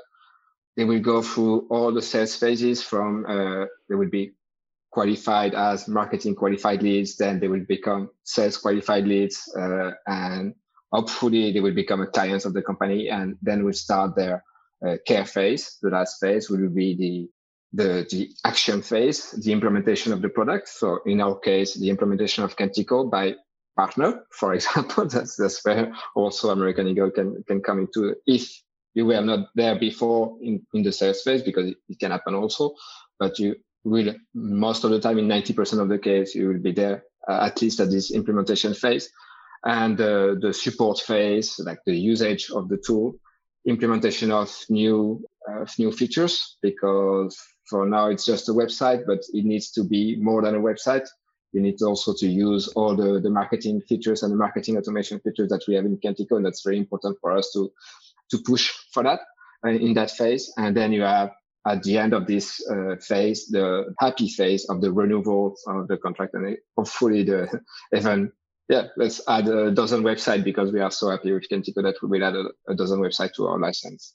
They 0.77 0.85
will 0.85 1.01
go 1.01 1.23
through 1.23 1.69
all 1.71 1.93
the 1.93 2.03
sales 2.03 2.37
phases 2.37 2.83
from, 2.83 3.25
uh, 3.27 3.67
they 3.89 3.95
will 3.95 4.11
be 4.11 4.33
qualified 4.91 5.55
as 5.55 5.89
marketing 5.89 6.35
qualified 6.35 6.83
leads. 6.83 7.17
Then 7.17 7.41
they 7.41 7.49
will 7.49 7.65
become 7.67 8.11
sales 8.25 8.57
qualified 8.57 9.07
leads. 9.07 9.49
Uh, 9.57 9.93
and 10.07 10.55
hopefully 10.93 11.53
they 11.53 11.61
will 11.61 11.75
become 11.75 12.03
a 12.03 12.07
client 12.07 12.45
of 12.45 12.53
the 12.53 12.63
company 12.63 13.09
and 13.09 13.37
then 13.43 13.65
we'll 13.65 13.73
start 13.73 14.17
their 14.17 14.45
uh, 14.87 14.97
care 15.07 15.25
phase. 15.25 15.79
The 15.83 15.91
last 15.91 16.21
phase 16.21 16.51
will 16.51 16.69
be 16.69 16.95
the 16.95 17.31
the, 17.77 18.07
the 18.11 18.31
action 18.45 18.81
phase, 18.83 19.33
the 19.33 19.53
implementation 19.53 20.13
of 20.13 20.23
the 20.23 20.29
product. 20.29 20.69
So 20.69 21.01
in 21.05 21.21
our 21.21 21.39
case, 21.39 21.75
the 21.75 21.91
implementation 21.91 22.43
of 22.43 22.57
Kentico 22.57 23.11
by 23.11 23.35
partner, 23.77 24.23
for 24.31 24.55
example, 24.59 25.07
that's, 25.07 25.37
that's 25.37 25.65
where 25.65 25.93
also 26.15 26.51
American 26.51 26.89
Eagle 26.89 27.11
can, 27.11 27.45
can 27.47 27.61
come 27.61 27.81
into 27.81 28.17
if 28.27 28.63
you 28.95 29.05
were 29.05 29.21
not 29.21 29.49
there 29.55 29.79
before 29.79 30.39
in, 30.41 30.67
in 30.73 30.83
the 30.83 30.93
sales 30.93 31.23
phase, 31.23 31.43
because 31.43 31.69
it, 31.69 31.77
it 31.89 31.99
can 31.99 32.11
happen 32.11 32.35
also, 32.35 32.73
but 33.19 33.39
you 33.39 33.57
will 33.85 34.15
most 34.35 34.85
of 34.85 34.91
the 34.91 35.01
time 35.01 35.19
in 35.19 35.29
90% 35.29 35.81
of 35.81 35.91
the 35.91 35.99
case, 35.99 36.35
you 36.35 36.49
will 36.49 36.59
be 36.59 36.73
there 36.73 37.05
uh, 37.29 37.41
at 37.43 37.61
least 37.61 37.81
at 37.81 37.91
this 37.91 38.11
implementation 38.11 38.73
phase 38.73 39.11
and 39.65 40.01
uh, 40.01 40.35
the 40.41 40.53
support 40.53 40.99
phase, 40.99 41.59
like 41.59 41.81
the 41.85 41.95
usage 41.95 42.51
of 42.51 42.69
the 42.69 42.79
tool, 42.79 43.17
implementation 43.67 44.31
of 44.31 44.51
new 44.71 45.23
uh, 45.49 45.67
new 45.79 45.93
features 45.93 46.57
because 46.63 47.39
for 47.69 47.87
now 47.87 48.09
it's 48.09 48.25
just 48.25 48.49
a 48.49 48.53
website, 48.53 49.05
but 49.07 49.21
it 49.33 49.45
needs 49.45 49.71
to 49.73 49.85
be 49.85 50.17
more 50.17 50.43
than 50.43 50.55
a 50.55 50.61
website. 50.61 51.07
You 51.53 51.61
need 51.61 51.81
also 51.83 52.15
to 52.19 52.27
use 52.27 52.69
all 52.69 52.95
the, 52.95 53.21
the 53.21 53.31
marketing 53.31 53.81
features 53.89 54.23
and 54.23 54.33
the 54.33 54.37
marketing 54.37 54.77
automation 54.77 55.21
features 55.21 55.49
that 55.49 55.65
we 55.67 55.75
have 55.75 55.85
in 55.85 55.97
Kentico. 55.99 56.37
And 56.37 56.45
that's 56.45 56.63
very 56.63 56.77
important 56.77 57.19
for 57.21 57.37
us 57.37 57.51
to, 57.55 57.73
to 58.31 58.39
push 58.45 58.73
for 58.93 59.03
that 59.05 59.21
uh, 59.65 59.71
in 59.71 59.95
that 59.95 60.11
phase. 60.11 60.53
And 60.57 60.77
then 60.77 60.93
you 60.93 61.03
have 61.03 61.31
at 61.67 61.83
the 61.83 61.99
end 61.99 62.13
of 62.13 62.27
this 62.27 62.61
uh, 62.71 62.97
phase, 63.01 63.49
the 63.49 63.95
happy 63.99 64.29
phase 64.29 64.69
of 64.69 64.81
the 64.81 64.93
renewal 64.93 65.57
of 65.67 65.89
the 65.89 65.97
contract 65.97 66.35
and 66.35 66.57
hopefully 66.77 67.25
the 67.25 67.61
even 67.95 68.33
yeah, 68.69 68.89
let's 68.97 69.21
add 69.29 69.49
a 69.49 69.71
dozen 69.71 70.03
website 70.03 70.43
because 70.43 70.73
we 70.73 70.81
are 70.81 70.91
so 70.91 71.11
happy 71.11 71.33
with 71.33 71.49
Kentico 71.49 71.83
that 71.83 71.97
we 72.03 72.09
will 72.09 72.25
add 72.25 72.35
a, 72.35 72.47
a 72.69 72.75
dozen 72.75 73.01
website 73.01 73.33
to 73.35 73.47
our 73.47 73.59
license. 73.59 74.15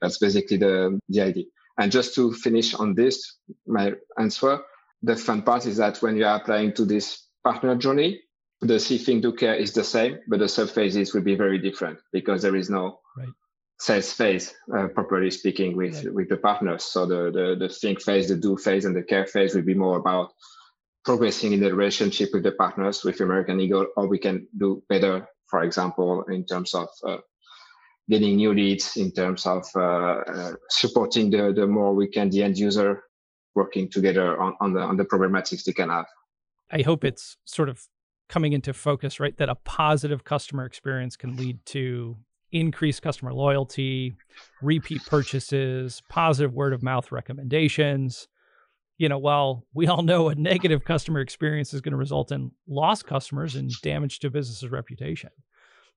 That's 0.00 0.18
basically 0.18 0.56
the, 0.56 0.98
the 1.08 1.20
idea. 1.20 1.44
And 1.78 1.92
just 1.92 2.14
to 2.14 2.32
finish 2.32 2.74
on 2.74 2.94
this, 2.94 3.36
my 3.66 3.92
answer, 4.18 4.60
the 5.02 5.16
fun 5.16 5.42
part 5.42 5.66
is 5.66 5.76
that 5.76 5.98
when 5.98 6.16
you 6.16 6.24
are 6.24 6.36
applying 6.36 6.72
to 6.74 6.84
this 6.84 7.26
partner 7.44 7.76
journey, 7.76 8.20
the 8.60 8.80
see 8.80 8.98
think 8.98 9.22
to 9.22 9.32
care 9.32 9.54
is 9.54 9.72
the 9.72 9.84
same, 9.84 10.18
but 10.28 10.38
the 10.38 10.48
sub 10.48 10.70
phases 10.70 11.12
will 11.12 11.22
be 11.22 11.34
very 11.34 11.58
different 11.58 11.98
because 12.12 12.42
there 12.42 12.56
is 12.56 12.70
no 12.70 13.00
right. 13.16 13.28
sales 13.78 14.12
phase, 14.12 14.54
uh, 14.74 14.88
properly 14.88 15.30
speaking, 15.30 15.76
with 15.76 15.96
right. 15.96 16.14
with 16.14 16.28
the 16.30 16.38
partners. 16.38 16.84
So 16.84 17.04
the, 17.04 17.30
the 17.30 17.56
the 17.58 17.68
think 17.68 18.00
phase, 18.00 18.28
the 18.28 18.36
do 18.36 18.56
phase, 18.56 18.86
and 18.86 18.96
the 18.96 19.02
care 19.02 19.26
phase 19.26 19.54
will 19.54 19.62
be 19.62 19.74
more 19.74 19.98
about 19.98 20.32
progressing 21.04 21.52
in 21.52 21.60
the 21.60 21.74
relationship 21.74 22.30
with 22.32 22.42
the 22.42 22.52
partners 22.52 23.04
with 23.04 23.20
American 23.20 23.60
Eagle, 23.60 23.86
or 23.96 24.08
we 24.08 24.18
can 24.18 24.48
do 24.56 24.82
better, 24.88 25.28
for 25.48 25.62
example, 25.62 26.24
in 26.24 26.46
terms 26.46 26.74
of 26.74 26.88
uh, 27.06 27.18
getting 28.08 28.36
new 28.36 28.52
leads 28.54 28.96
in 28.96 29.10
terms 29.10 29.46
of 29.46 29.64
uh, 29.74 29.80
uh, 29.80 30.52
supporting 30.70 31.30
the, 31.30 31.52
the 31.52 31.66
more 31.66 31.94
we 31.94 32.06
can 32.06 32.30
the 32.30 32.42
end 32.42 32.56
user 32.56 33.02
working 33.54 33.90
together 33.90 34.40
on, 34.40 34.54
on 34.60 34.72
the 34.74 34.80
on 34.80 34.96
the 34.96 35.04
problematics 35.04 35.64
they 35.64 35.72
can 35.72 35.88
have. 35.88 36.06
I 36.70 36.82
hope 36.82 37.04
it's 37.04 37.36
sort 37.44 37.68
of 37.68 37.82
coming 38.28 38.52
into 38.52 38.72
focus, 38.72 39.18
right? 39.18 39.36
That 39.38 39.48
a 39.48 39.54
positive 39.54 40.24
customer 40.24 40.64
experience 40.64 41.16
can 41.16 41.36
lead 41.36 41.64
to 41.66 42.16
increased 42.52 43.02
customer 43.02 43.32
loyalty, 43.32 44.16
repeat 44.62 45.04
purchases, 45.06 46.02
positive 46.08 46.52
word 46.52 46.72
of 46.72 46.82
mouth 46.82 47.10
recommendations. 47.10 48.28
You 48.98 49.08
know, 49.08 49.18
while 49.18 49.66
we 49.74 49.86
all 49.86 50.02
know 50.02 50.28
a 50.28 50.34
negative 50.34 50.84
customer 50.84 51.20
experience 51.20 51.74
is 51.74 51.80
going 51.80 51.92
to 51.92 51.98
result 51.98 52.32
in 52.32 52.52
lost 52.66 53.06
customers 53.06 53.54
and 53.54 53.70
damage 53.82 54.20
to 54.20 54.30
business's 54.30 54.70
reputation. 54.70 55.30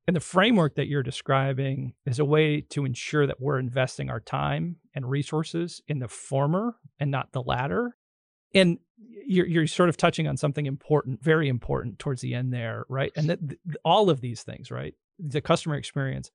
And 0.08 0.16
the 0.16 0.22
framework 0.22 0.76
that 0.76 0.88
you're 0.88 1.04
describing 1.04 1.94
is 2.06 2.18
a 2.18 2.26
way 2.26 2.62
to 2.62 2.86
ensure 2.86 3.28
that 3.28 3.40
we're 3.40 3.60
investing 3.60 4.10
our 4.10 4.20
time 4.20 4.78
and 4.96 5.08
resources 5.08 5.82
in 5.88 6.00
the 6.00 6.08
former 6.08 6.78
and 7.00 7.12
not 7.12 7.32
the 7.32 7.44
latter. 7.44 7.96
And 8.56 8.80
you're, 8.98 9.46
you're 9.46 9.68
sort 9.68 9.90
of 9.90 9.98
touching 9.98 10.28
on 10.28 10.36
something 10.36 10.66
important, 10.66 11.24
very 11.24 11.48
important 11.48 12.00
towards 12.00 12.22
the 12.22 12.34
end 12.34 12.52
there, 12.52 12.86
right? 12.90 13.12
And 13.16 13.30
that 13.30 13.40
all 13.86 14.10
of 14.10 14.22
these 14.22 14.42
things, 14.42 14.72
right? 14.72 14.96
The 15.20 15.42
customer 15.42 15.76
experience, 15.76 16.32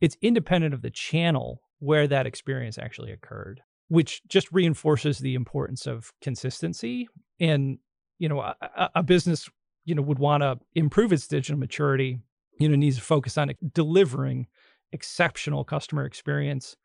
it's 0.00 0.16
independent 0.22 0.72
of 0.72 0.80
the 0.80 0.90
channel 0.90 1.60
where 1.78 2.06
that 2.06 2.26
experience 2.26 2.78
actually 2.78 3.12
occurred, 3.12 3.60
which 3.88 4.22
just 4.28 4.50
reinforces 4.50 5.18
the 5.18 5.34
importance 5.34 5.86
of 5.86 6.12
consistency. 6.22 7.06
And, 7.38 7.78
you 8.18 8.30
know, 8.30 8.40
a, 8.40 8.56
a 8.94 9.02
business, 9.02 9.50
you 9.84 9.94
know, 9.94 10.02
would 10.02 10.18
want 10.18 10.42
to 10.42 10.58
improve 10.74 11.12
its 11.12 11.26
digital 11.26 11.58
maturity 11.58 12.20
you 12.60 12.68
know 12.68 12.76
needs 12.76 12.96
to 12.96 13.02
focus 13.02 13.36
on 13.36 13.52
delivering 13.74 14.46
exceptional 14.92 15.64
customer 15.64 16.04
experience 16.04 16.76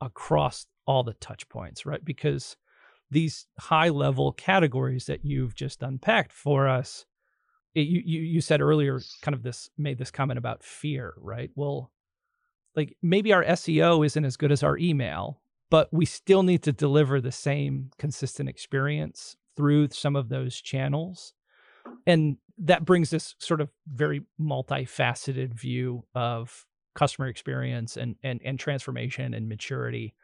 across 0.00 0.66
all 0.86 1.02
the 1.02 1.14
touch 1.14 1.48
points 1.48 1.84
right 1.84 2.04
because 2.04 2.56
these 3.10 3.46
high 3.58 3.88
level 3.88 4.32
categories 4.32 5.06
that 5.06 5.24
you've 5.24 5.54
just 5.54 5.82
unpacked 5.82 6.32
for 6.32 6.68
us 6.68 7.04
it, 7.74 7.86
you, 7.88 8.02
you 8.04 8.20
you 8.20 8.40
said 8.40 8.60
earlier 8.60 9.00
kind 9.22 9.34
of 9.34 9.42
this 9.42 9.68
made 9.76 9.98
this 9.98 10.10
comment 10.10 10.38
about 10.38 10.62
fear 10.62 11.14
right 11.18 11.50
well 11.56 11.90
like 12.76 12.96
maybe 13.02 13.32
our 13.32 13.44
SEO 13.44 14.04
isn't 14.04 14.24
as 14.24 14.36
good 14.36 14.52
as 14.52 14.62
our 14.62 14.78
email, 14.78 15.40
but 15.70 15.88
we 15.92 16.04
still 16.04 16.42
need 16.42 16.62
to 16.62 16.72
deliver 16.72 17.20
the 17.20 17.32
same 17.32 17.90
consistent 17.98 18.48
experience 18.48 19.36
through 19.56 19.88
some 19.90 20.16
of 20.16 20.28
those 20.28 20.60
channels. 20.60 21.34
And 22.06 22.36
that 22.58 22.84
brings 22.84 23.10
this 23.10 23.34
sort 23.38 23.60
of 23.60 23.70
very 23.86 24.22
multifaceted 24.40 25.54
view 25.54 26.04
of 26.14 26.66
customer 26.94 27.26
experience 27.28 27.96
and 27.96 28.16
and 28.22 28.40
and 28.44 28.58
transformation 28.58 29.32
and 29.32 29.48
maturity 29.48 30.14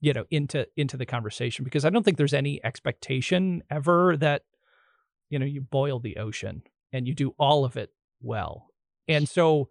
you 0.00 0.12
know 0.12 0.24
into 0.30 0.66
into 0.76 0.96
the 0.98 1.06
conversation 1.06 1.64
because 1.64 1.86
i 1.86 1.90
don't 1.90 2.02
think 2.02 2.18
there's 2.18 2.34
any 2.34 2.62
expectation 2.62 3.62
ever 3.70 4.14
that 4.16 4.42
you 5.30 5.38
know 5.38 5.46
you 5.46 5.62
boil 5.62 5.98
the 5.98 6.18
ocean 6.18 6.62
and 6.92 7.06
you 7.06 7.14
do 7.14 7.34
all 7.38 7.64
of 7.64 7.76
it 7.76 7.90
well. 8.20 8.68
And 9.06 9.28
so 9.28 9.68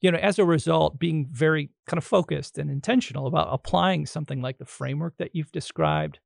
you 0.00 0.10
know 0.10 0.18
as 0.18 0.38
a 0.38 0.44
result 0.44 0.98
being 0.98 1.28
very 1.30 1.70
kind 1.86 1.98
of 1.98 2.04
focused 2.04 2.58
and 2.58 2.70
intentional 2.70 3.26
about 3.26 3.48
applying 3.50 4.06
something 4.06 4.40
like 4.40 4.58
the 4.58 4.64
framework 4.64 5.16
that 5.18 5.34
you've 5.34 5.52
described 5.52 6.18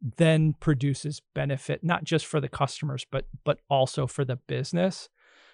then 0.00 0.54
produces 0.60 1.22
benefit 1.34 1.82
not 1.82 2.04
just 2.04 2.26
for 2.26 2.40
the 2.40 2.48
customers 2.48 3.06
but 3.10 3.26
but 3.44 3.60
also 3.70 4.06
for 4.06 4.24
the 4.24 4.36
business. 4.36 5.08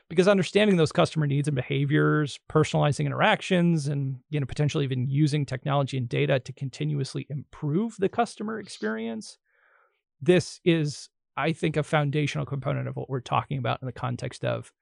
Because 0.09 0.29
understanding 0.29 0.77
those 0.77 0.93
customer 0.93 1.27
needs 1.27 1.49
and 1.49 1.55
behaviors 1.55 2.39
personalizing 2.51 3.07
interactions 3.07 3.87
and 3.87 4.19
you 4.31 4.41
know 4.41 4.47
potentially 4.47 4.85
even 4.85 5.09
using 5.09 5.47
technology 5.47 5.97
and 5.97 6.09
data 6.09 6.39
to 6.41 6.53
continuously 6.53 7.27
improve 7.31 7.97
the 7.99 8.09
customer 8.09 8.59
experience 8.59 9.39
this 10.21 10.61
is 10.65 11.09
i 11.37 11.53
think 11.53 11.77
a 11.77 11.83
foundational 11.83 12.45
component 12.45 12.89
of 12.89 12.97
what 12.97 13.09
we're 13.09 13.21
talking 13.21 13.59
about 13.59 13.79
in 13.81 13.87
the 13.87 13.93
context 13.93 14.45
of 14.45 14.73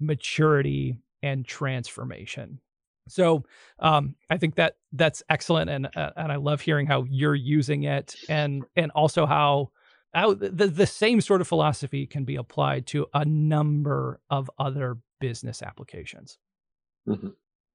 maturity 0.00 0.96
and 1.22 1.46
transformation 1.46 2.60
so 3.08 3.44
um, 3.78 4.14
I 4.28 4.38
think 4.38 4.56
that 4.56 4.76
that's 4.92 5.22
excellent, 5.28 5.70
and 5.70 5.88
uh, 5.96 6.10
and 6.16 6.32
I 6.32 6.36
love 6.36 6.60
hearing 6.60 6.86
how 6.86 7.04
you're 7.08 7.34
using 7.34 7.84
it, 7.84 8.14
and 8.28 8.64
and 8.76 8.90
also 8.92 9.26
how 9.26 9.70
how 10.14 10.34
the 10.34 10.66
the 10.66 10.86
same 10.86 11.20
sort 11.20 11.40
of 11.40 11.48
philosophy 11.48 12.06
can 12.06 12.24
be 12.24 12.36
applied 12.36 12.86
to 12.88 13.06
a 13.14 13.24
number 13.24 14.20
of 14.30 14.50
other 14.58 14.98
business 15.20 15.62
applications. 15.62 16.38
Mm-hmm. 17.08 17.28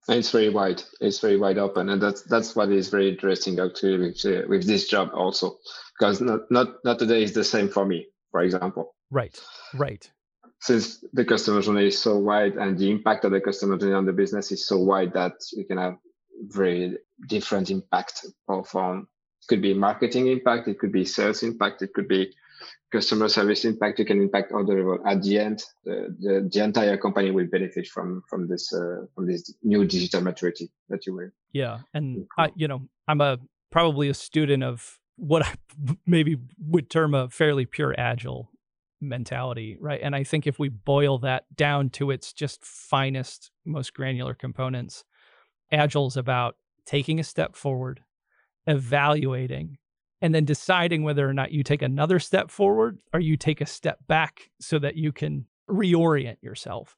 It's 0.08 0.32
very 0.32 0.50
wide. 0.50 0.84
It's 1.02 1.20
very 1.20 1.38
wide 1.38 1.58
open, 1.58 1.90
and 1.90 2.02
that's 2.02 2.22
that's 2.24 2.56
what 2.56 2.72
is 2.72 2.90
very 2.90 3.10
interesting 3.10 3.60
actually 3.60 3.98
with 3.98 4.26
uh, 4.26 4.48
with 4.48 4.68
this 4.68 4.88
job 4.88 5.10
also, 5.14 5.58
because 5.98 6.22
not 6.22 6.42
not 6.52 6.68
not 6.84 7.00
today 7.00 7.24
is 7.24 7.34
the 7.34 7.44
same 7.44 7.70
for 7.70 7.86
me, 7.86 8.08
for 8.32 8.42
example. 8.42 8.96
Right. 9.10 9.40
Right 9.74 10.10
since 10.66 11.06
the 11.14 11.24
customer 11.24 11.62
journey 11.62 11.88
is 11.88 12.00
so 12.02 12.18
wide 12.18 12.56
and 12.56 12.76
the 12.80 12.90
impact 12.90 13.24
of 13.24 13.32
the 13.32 13.40
customer 13.40 13.78
journey 13.78 13.94
on 13.94 14.06
the 14.06 14.14
business 14.14 14.52
is 14.52 14.66
so 14.66 14.80
wide 14.80 15.14
that 15.14 15.34
you 15.54 15.64
can 15.64 15.78
have 15.78 15.96
very 16.48 16.98
different 17.28 17.70
impact 17.70 18.26
of 18.48 18.76
on 18.76 19.02
it 19.42 19.48
could 19.48 19.62
be 19.62 19.76
marketing 19.76 20.26
impact 20.28 20.68
it 20.68 20.80
could 20.80 20.92
be 20.92 21.06
sales 21.06 21.44
impact 21.44 21.84
it 21.84 21.94
could 21.94 22.08
be 22.08 22.34
customer 22.92 23.30
service 23.30 23.64
impact 23.64 24.00
you 24.00 24.06
can 24.06 24.20
impact 24.20 24.52
other 24.52 24.78
level 24.78 24.98
at 25.06 25.22
the 25.22 25.38
end 25.38 25.64
the, 25.84 26.16
the, 26.20 26.50
the 26.52 26.64
entire 26.64 26.98
company 26.98 27.30
will 27.30 27.46
benefit 27.46 27.88
from 27.88 28.24
from 28.28 28.48
this 28.48 28.74
uh, 28.74 29.06
from 29.14 29.28
this 29.28 29.54
new 29.62 29.86
digital 29.86 30.22
maturity 30.22 30.72
that 30.90 31.06
you 31.06 31.14
will 31.14 31.30
yeah 31.54 31.78
and 31.94 32.26
I, 32.40 32.50
you 32.56 32.68
know 32.68 32.82
i'm 33.08 33.22
a 33.22 33.38
probably 33.72 34.10
a 34.10 34.16
student 34.16 34.64
of 34.64 34.98
what 35.16 35.46
i 35.46 35.54
maybe 36.08 36.38
would 36.58 36.90
term 36.90 37.14
a 37.14 37.30
fairly 37.30 37.68
pure 37.68 37.94
agile 38.00 38.50
mentality, 39.02 39.78
right? 39.80 40.00
And 40.02 40.16
I 40.16 40.24
think 40.24 40.48
if 40.48 40.60
we 40.60 40.70
boil 40.70 41.20
that 41.20 41.44
down 41.56 41.90
to 41.92 42.12
its 42.12 42.34
just 42.34 42.64
finest, 42.64 43.52
most 43.66 43.94
granular 43.94 44.34
components, 44.34 45.04
Agile's 45.72 46.18
about 46.18 46.56
taking 46.86 47.20
a 47.20 47.24
step 47.24 47.56
forward, 47.56 48.02
evaluating, 48.68 49.78
and 50.22 50.34
then 50.34 50.46
deciding 50.46 51.04
whether 51.04 51.28
or 51.28 51.34
not 51.34 51.52
you 51.52 51.64
take 51.64 51.82
another 51.82 52.20
step 52.20 52.50
forward 52.50 53.00
or 53.14 53.20
you 53.20 53.38
take 53.38 53.62
a 53.62 53.66
step 53.66 54.00
back 54.08 54.50
so 54.60 54.80
that 54.80 54.96
you 54.96 55.12
can 55.12 55.46
reorient 55.70 56.42
yourself. 56.42 56.96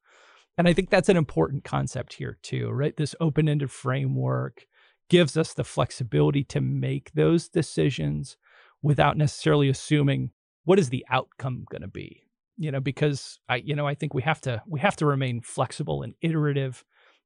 And 0.57 0.67
I 0.67 0.73
think 0.73 0.89
that's 0.89 1.09
an 1.09 1.17
important 1.17 1.63
concept 1.63 2.13
here, 2.13 2.37
too, 2.41 2.69
right? 2.69 2.95
This 2.95 3.15
open 3.19 3.47
ended 3.47 3.71
framework 3.71 4.65
gives 5.09 5.37
us 5.37 5.53
the 5.53 5.63
flexibility 5.63 6.43
to 6.45 6.61
make 6.61 7.11
those 7.13 7.47
decisions 7.47 8.37
without 8.81 9.17
necessarily 9.17 9.69
assuming 9.69 10.31
what 10.67 10.79
is 10.79 10.89
the 10.89 11.05
outcome 11.09 11.65
going 11.71 11.81
to 11.81 11.87
be? 11.87 12.23
You 12.57 12.71
know 12.71 12.79
because 12.79 13.39
i 13.47 13.57
you 13.57 13.75
know 13.75 13.85
i 13.85 13.93
think 13.93 14.15
we 14.15 14.23
have 14.23 14.41
to 14.41 14.61
we 14.67 14.79
have 14.79 14.95
to 14.95 15.05
remain 15.05 15.41
flexible 15.41 16.01
and 16.01 16.15
iterative 16.21 16.83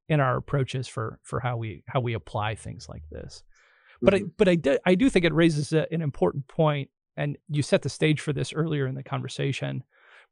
in 0.08 0.20
our 0.20 0.36
approaches 0.36 0.86
for 0.86 1.18
for 1.22 1.40
how 1.40 1.56
we 1.56 1.82
how 1.86 2.00
we 2.00 2.12
apply 2.12 2.54
things 2.54 2.86
like 2.88 3.02
this. 3.10 3.42
But 4.02 4.14
mm-hmm. 4.14 4.26
i 4.26 4.30
but 4.36 4.48
i 4.48 4.54
do 4.54 4.78
i 4.84 4.94
do 4.94 5.08
think 5.08 5.24
it 5.24 5.32
raises 5.32 5.72
a, 5.72 5.90
an 5.92 6.02
important 6.02 6.48
point 6.48 6.90
and 7.16 7.38
you 7.48 7.62
set 7.62 7.82
the 7.82 7.88
stage 7.88 8.20
for 8.20 8.32
this 8.32 8.52
earlier 8.52 8.86
in 8.86 8.94
the 8.94 9.02
conversation 9.02 9.82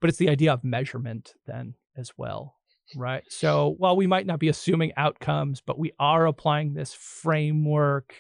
but 0.01 0.09
it's 0.09 0.19
the 0.19 0.29
idea 0.29 0.53
of 0.53 0.63
measurement 0.65 1.35
then 1.47 1.75
as 1.97 2.13
well 2.17 2.57
right? 2.97 3.23
So 3.29 3.77
while 3.79 3.97
we 3.97 4.09
might 4.09 4.27
not 4.27 4.39
be 4.39 4.49
assuming 4.49 4.93
outcomes 4.97 5.63
but 5.63 5.79
we 5.79 5.93
are 5.99 6.27
applying 6.27 6.75
this 6.75 6.93
framework 6.93 8.15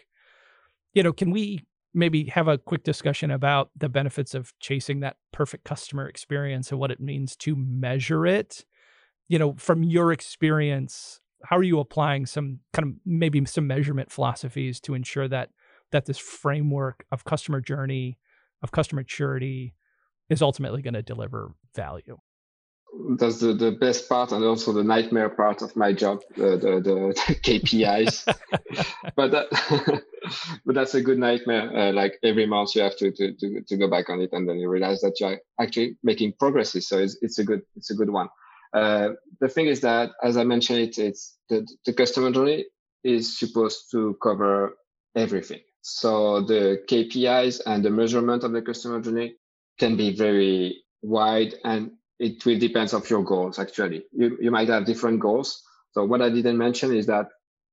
you 0.94 1.03
know 1.03 1.12
can 1.12 1.31
we 1.31 1.66
maybe 1.92 2.24
have 2.24 2.48
a 2.48 2.59
quick 2.59 2.85
discussion 2.85 3.31
about 3.31 3.70
the 3.76 3.88
benefits 3.88 4.35
of 4.35 4.53
chasing 4.61 5.00
that 5.00 5.16
perfect 5.33 5.64
customer 5.64 6.09
experience 6.09 6.70
and 6.70 6.81
what 6.81 6.90
it 6.90 7.00
means 7.00 7.37
to 7.37 7.57
measure 7.57 8.26
it. 8.26 8.64
You 9.29 9.38
know, 9.38 9.55
from 9.55 9.83
your 9.83 10.12
experience, 10.12 11.20
how 11.44 11.57
are 11.57 11.62
you 11.62 11.81
applying 11.81 12.26
some 12.26 12.61
kind 12.72 12.88
of 12.88 12.94
maybe 13.05 13.44
some 13.46 13.66
measurement 13.66 14.11
philosophies 14.11 14.81
to 14.81 14.94
ensure 14.94 15.29
that 15.29 15.50
that 15.92 16.07
this 16.07 16.18
framework 16.18 17.05
of 17.11 17.24
customer 17.24 17.61
journey, 17.61 18.18
of 18.62 18.70
customer 18.70 19.00
maturity 19.00 19.74
is 20.29 20.42
ultimately 20.42 20.83
going 20.83 20.94
to 20.94 21.03
deliver 21.03 21.55
value? 21.74 22.18
that's 23.18 23.40
the, 23.40 23.53
the 23.53 23.72
best 23.72 24.09
part 24.09 24.33
and 24.33 24.44
also 24.44 24.72
the 24.72 24.83
nightmare 24.83 25.29
part 25.29 25.62
of 25.62 25.74
my 25.76 25.92
job 25.92 26.20
the 26.37 26.57
the, 26.57 26.81
the 26.81 27.35
KPIs 27.44 28.24
but 29.16 29.31
that 29.31 29.46
uh, 29.53 29.98
but 30.66 30.74
that's 30.74 30.94
a 30.94 31.02
good 31.02 31.18
nightmare. 31.18 31.76
Uh, 31.76 31.92
like 31.92 32.18
every 32.22 32.46
month 32.46 32.74
you 32.74 32.83
have 32.83 32.96
to, 32.96 33.11
to 33.12 33.33
to 33.35 33.62
to 33.66 33.76
go 33.76 33.88
back 33.88 34.09
on 34.09 34.20
it 34.20 34.30
and 34.33 34.48
then 34.48 34.59
you 34.59 34.68
realize 34.68 35.00
that 35.00 35.18
you're 35.20 35.38
actually 35.61 35.96
making 36.02 36.33
progresses 36.38 36.88
so 36.88 36.98
it's, 36.98 37.16
it's 37.22 37.38
a 37.38 37.44
good 37.44 37.62
it's 37.76 37.90
a 37.90 37.94
good 37.94 38.11
one. 38.11 38.28
Uh, 38.72 39.11
the 39.40 39.48
thing 39.48 39.66
is 39.66 39.80
that 39.80 40.11
as 40.22 40.37
I 40.37 40.44
mentioned 40.44 40.78
it 40.80 40.98
it's 40.98 41.37
the, 41.48 41.66
the 41.87 41.92
customer 41.92 42.30
journey 42.30 42.66
is 43.02 43.38
supposed 43.38 43.90
to 43.92 44.16
cover 44.22 44.74
everything. 45.16 45.61
So 45.83 46.42
the 46.42 46.83
KPIs 46.88 47.62
and 47.66 47.85
the 47.85 47.90
measurement 47.90 48.44
of 48.44 48.52
the 48.52 48.62
customer 48.62 49.00
journey 49.00 49.35
can 49.78 49.96
be 49.96 50.14
very 50.14 50.85
wide 51.02 51.54
and 51.64 51.92
it 52.18 52.44
will 52.44 52.59
depend 52.59 52.92
of 52.92 53.09
your 53.09 53.24
goals 53.24 53.59
actually. 53.59 54.04
You, 54.12 54.37
you 54.40 54.50
might 54.50 54.68
have 54.68 54.85
different 54.85 55.20
goals. 55.20 55.62
So 55.92 56.04
what 56.04 56.22
i 56.22 56.30
didn't 56.30 56.59
mention 56.59 56.94
is 56.94 57.06
that 57.06 57.26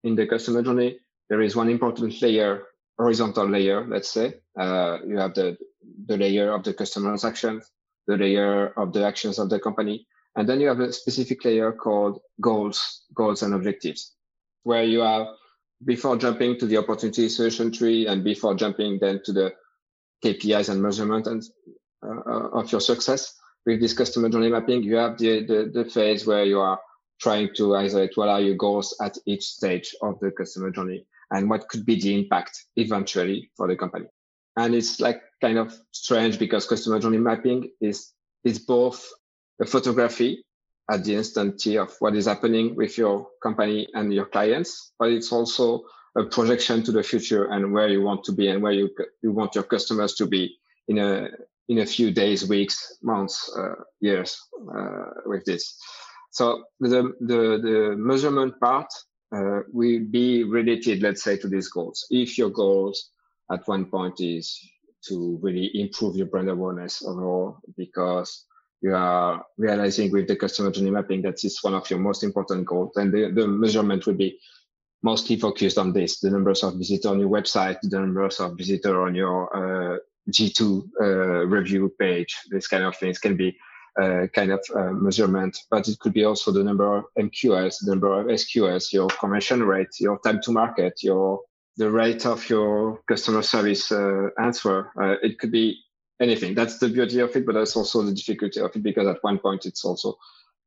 in 0.03 0.15
the 0.15 0.25
customer 0.25 0.63
journey 0.63 0.99
there 1.29 1.41
is 1.41 1.55
one 1.55 1.69
important 1.69 2.21
layer 2.21 2.63
horizontal 2.97 3.47
layer 3.47 3.85
let's 3.87 4.09
say. 4.09 4.33
Uh, 4.59 4.97
you 5.05 5.17
have 5.17 5.33
the 5.33 5.57
the 6.05 6.17
layer 6.17 6.51
of 6.51 6.63
the 6.63 6.73
customer's 6.73 7.23
actions 7.23 7.69
the 8.07 8.17
layer 8.17 8.67
of 8.77 8.93
the 8.93 9.05
actions 9.05 9.39
of 9.39 9.49
the 9.49 9.59
company 9.59 10.07
and 10.35 10.47
then 10.47 10.59
you 10.59 10.67
have 10.67 10.79
a 10.79 10.93
specific 10.93 11.43
layer 11.45 11.71
called 11.71 12.19
goals 12.41 13.05
goals 13.13 13.43
and 13.43 13.53
objectives 13.53 14.13
where 14.63 14.83
you 14.83 14.99
have 14.99 15.27
before 15.85 16.17
jumping 16.17 16.57
to 16.57 16.65
the 16.65 16.77
opportunity 16.77 17.29
solution 17.29 17.71
tree 17.71 18.07
and 18.07 18.23
before 18.23 18.55
jumping 18.55 18.97
then 18.99 19.21
to 19.23 19.31
the 19.31 19.53
kpis 20.23 20.69
and 20.69 20.81
measurement 20.81 21.27
and 21.27 21.43
uh, 22.03 22.21
uh 22.31 22.49
of 22.59 22.71
your 22.71 22.81
success 22.81 23.37
with 23.67 23.81
this 23.81 23.93
customer 23.93 24.29
journey 24.29 24.49
mapping, 24.49 24.81
you 24.81 24.95
have 24.95 25.17
the, 25.17 25.45
the, 25.45 25.69
the 25.73 25.89
phase 25.89 26.25
where 26.25 26.45
you 26.45 26.59
are 26.59 26.79
trying 27.19 27.49
to 27.57 27.75
isolate 27.75 28.15
what 28.15 28.29
are 28.29 28.39
your 28.39 28.55
goals 28.55 28.95
at 29.01 29.17
each 29.25 29.43
stage 29.43 29.93
of 30.01 30.17
the 30.21 30.31
customer 30.31 30.71
journey 30.71 31.05
and 31.31 31.49
what 31.49 31.67
could 31.69 31.85
be 31.85 31.99
the 31.99 32.17
impact 32.17 32.65
eventually 32.75 33.49
for 33.55 33.67
the 33.67 33.75
company. 33.75 34.05
And 34.55 34.73
it's 34.73 34.99
like 34.99 35.21
kind 35.41 35.57
of 35.57 35.77
strange 35.91 36.39
because 36.39 36.65
customer 36.65 36.99
journey 36.99 37.17
mapping 37.17 37.69
is, 37.79 38.13
is 38.43 38.59
both 38.59 39.07
a 39.61 39.65
photography 39.65 40.43
at 40.89 41.03
the 41.03 41.15
instant 41.15 41.65
of 41.67 41.93
what 41.99 42.15
is 42.15 42.25
happening 42.25 42.75
with 42.75 42.97
your 42.97 43.27
company 43.43 43.87
and 43.93 44.13
your 44.13 44.25
clients, 44.25 44.93
but 44.97 45.11
it's 45.11 45.31
also 45.31 45.83
a 46.17 46.23
projection 46.23 46.81
to 46.83 46.91
the 46.91 47.03
future 47.03 47.51
and 47.51 47.71
where 47.71 47.89
you 47.89 48.01
want 48.01 48.23
to 48.23 48.31
be 48.31 48.47
and 48.47 48.63
where 48.63 48.71
you, 48.71 48.89
you 49.21 49.31
want 49.31 49.53
your 49.53 49.65
customers 49.65 50.15
to 50.15 50.25
be 50.25 50.57
in 50.87 50.97
a 50.97 51.29
in 51.69 51.79
a 51.79 51.85
few 51.85 52.11
days, 52.11 52.47
weeks, 52.47 52.97
months, 53.01 53.51
uh, 53.57 53.75
years 53.99 54.41
uh, 54.73 55.05
with 55.25 55.43
this. 55.45 55.77
So 56.31 56.63
the, 56.79 57.13
the, 57.19 57.59
the 57.61 57.95
measurement 57.97 58.59
part 58.59 58.87
uh, 59.35 59.61
will 59.71 59.99
be 60.09 60.43
related, 60.43 61.01
let's 61.01 61.23
say, 61.23 61.37
to 61.37 61.47
these 61.47 61.69
goals. 61.69 62.05
If 62.09 62.37
your 62.37 62.49
goals 62.49 63.11
at 63.51 63.67
one 63.67 63.85
point 63.85 64.19
is 64.19 64.59
to 65.07 65.39
really 65.41 65.71
improve 65.79 66.15
your 66.15 66.27
brand 66.27 66.49
awareness 66.49 67.03
overall, 67.03 67.59
because 67.75 68.45
you 68.81 68.95
are 68.95 69.45
realizing 69.57 70.11
with 70.11 70.27
the 70.27 70.35
customer 70.35 70.71
journey 70.71 70.91
mapping 70.91 71.21
that 71.23 71.43
it's 71.43 71.63
one 71.63 71.73
of 71.73 71.89
your 71.89 71.99
most 71.99 72.23
important 72.23 72.65
goals, 72.65 72.91
then 72.95 73.11
the, 73.11 73.31
the 73.31 73.47
measurement 73.47 74.05
will 74.05 74.13
be 74.13 74.39
mostly 75.03 75.35
focused 75.35 75.77
on 75.77 75.93
this: 75.93 76.19
the 76.19 76.29
numbers 76.29 76.63
of 76.63 76.75
visitors 76.75 77.05
on 77.05 77.19
your 77.19 77.29
website, 77.29 77.79
the 77.81 77.99
numbers 77.99 78.39
of 78.39 78.57
visitors 78.57 78.95
on 78.95 79.15
your 79.15 79.95
uh, 79.95 79.97
G2 80.31 80.83
uh, 81.01 81.05
review 81.47 81.93
page. 81.99 82.35
This 82.49 82.67
kind 82.67 82.83
of 82.83 82.95
things 82.97 83.19
can 83.19 83.35
be 83.35 83.57
uh, 83.99 84.27
kind 84.33 84.51
of 84.51 84.63
uh, 84.75 84.91
measurement, 84.91 85.57
but 85.69 85.87
it 85.87 85.99
could 85.99 86.13
be 86.13 86.23
also 86.23 86.51
the 86.51 86.63
number 86.63 86.97
of 86.97 87.05
MQS, 87.17 87.77
the 87.81 87.91
number 87.91 88.19
of 88.19 88.27
SQS, 88.27 88.93
your 88.93 89.07
conversion 89.07 89.63
rate, 89.63 89.99
your 89.99 90.19
time 90.19 90.39
to 90.43 90.51
market, 90.51 91.01
your 91.03 91.41
the 91.77 91.89
rate 91.91 92.25
of 92.25 92.49
your 92.49 93.01
customer 93.07 93.43
service 93.43 93.91
uh, 93.91 94.29
answer. 94.39 94.91
Uh, 94.99 95.15
it 95.21 95.39
could 95.39 95.51
be 95.51 95.79
anything. 96.19 96.55
That's 96.55 96.79
the 96.79 96.89
beauty 96.89 97.19
of 97.19 97.35
it, 97.35 97.45
but 97.45 97.53
that's 97.53 97.75
also 97.75 98.01
the 98.01 98.13
difficulty 98.13 98.59
of 98.59 98.75
it 98.75 98.83
because 98.83 99.07
at 99.07 99.23
one 99.23 99.39
point 99.39 99.65
it's 99.65 99.85
also 99.85 100.17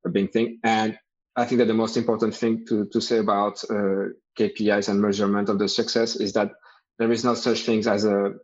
a 0.06 0.08
big 0.08 0.32
thing. 0.32 0.60
And 0.62 0.98
I 1.36 1.44
think 1.44 1.58
that 1.58 1.66
the 1.66 1.74
most 1.74 1.96
important 1.96 2.34
thing 2.34 2.64
to, 2.66 2.86
to 2.86 3.00
say 3.00 3.18
about 3.18 3.62
uh, 3.70 4.10
KPIs 4.38 4.88
and 4.88 5.00
measurement 5.00 5.48
of 5.48 5.58
the 5.58 5.68
success 5.68 6.16
is 6.16 6.32
that 6.34 6.52
there 6.98 7.10
is 7.10 7.24
no 7.24 7.34
such 7.34 7.62
things 7.62 7.86
as 7.86 8.04
a 8.04 8.34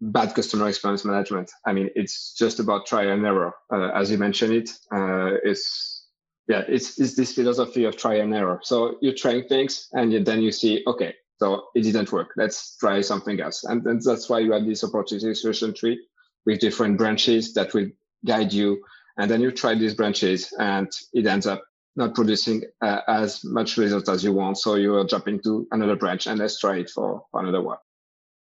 bad 0.00 0.34
customer 0.34 0.68
experience 0.68 1.04
management. 1.04 1.50
I 1.66 1.72
mean, 1.72 1.90
it's 1.94 2.34
just 2.34 2.58
about 2.58 2.86
trial 2.86 3.10
and 3.10 3.24
error. 3.24 3.52
Uh, 3.72 3.90
as 3.90 4.10
you 4.10 4.18
mentioned 4.18 4.54
it, 4.54 4.70
uh, 4.94 5.36
it's 5.44 6.06
yeah, 6.48 6.62
it's 6.68 6.98
it's 6.98 7.14
this 7.14 7.34
philosophy 7.34 7.84
of 7.84 7.96
try 7.96 8.14
and 8.14 8.34
error. 8.34 8.60
So 8.62 8.96
you're 9.00 9.14
trying 9.14 9.44
things, 9.44 9.88
and 9.92 10.12
you, 10.12 10.24
then 10.24 10.40
you 10.40 10.52
see, 10.52 10.82
okay, 10.86 11.14
so 11.38 11.64
it 11.74 11.82
didn't 11.82 12.10
work. 12.10 12.30
Let's 12.36 12.76
try 12.78 13.00
something 13.02 13.40
else, 13.40 13.64
and, 13.64 13.86
and 13.86 14.02
that's 14.02 14.28
why 14.28 14.40
you 14.40 14.52
have 14.52 14.66
this 14.66 14.82
opportunity 14.82 15.34
solution 15.34 15.74
tree 15.74 16.00
with 16.46 16.60
different 16.60 16.98
branches 16.98 17.54
that 17.54 17.72
will 17.74 17.88
guide 18.26 18.52
you, 18.52 18.82
and 19.18 19.30
then 19.30 19.40
you 19.40 19.52
try 19.52 19.74
these 19.74 19.94
branches, 19.94 20.52
and 20.58 20.90
it 21.12 21.26
ends 21.26 21.46
up 21.46 21.62
not 21.94 22.14
producing 22.14 22.62
uh, 22.80 23.00
as 23.06 23.44
much 23.44 23.76
result 23.76 24.08
as 24.08 24.24
you 24.24 24.32
want. 24.32 24.56
So 24.56 24.76
you 24.76 24.94
are 24.96 25.04
jumping 25.04 25.40
to 25.42 25.68
another 25.70 25.96
branch, 25.96 26.26
and 26.26 26.38
let's 26.38 26.58
try 26.58 26.78
it 26.78 26.90
for, 26.90 27.24
for 27.30 27.40
another 27.42 27.60
one. 27.60 27.78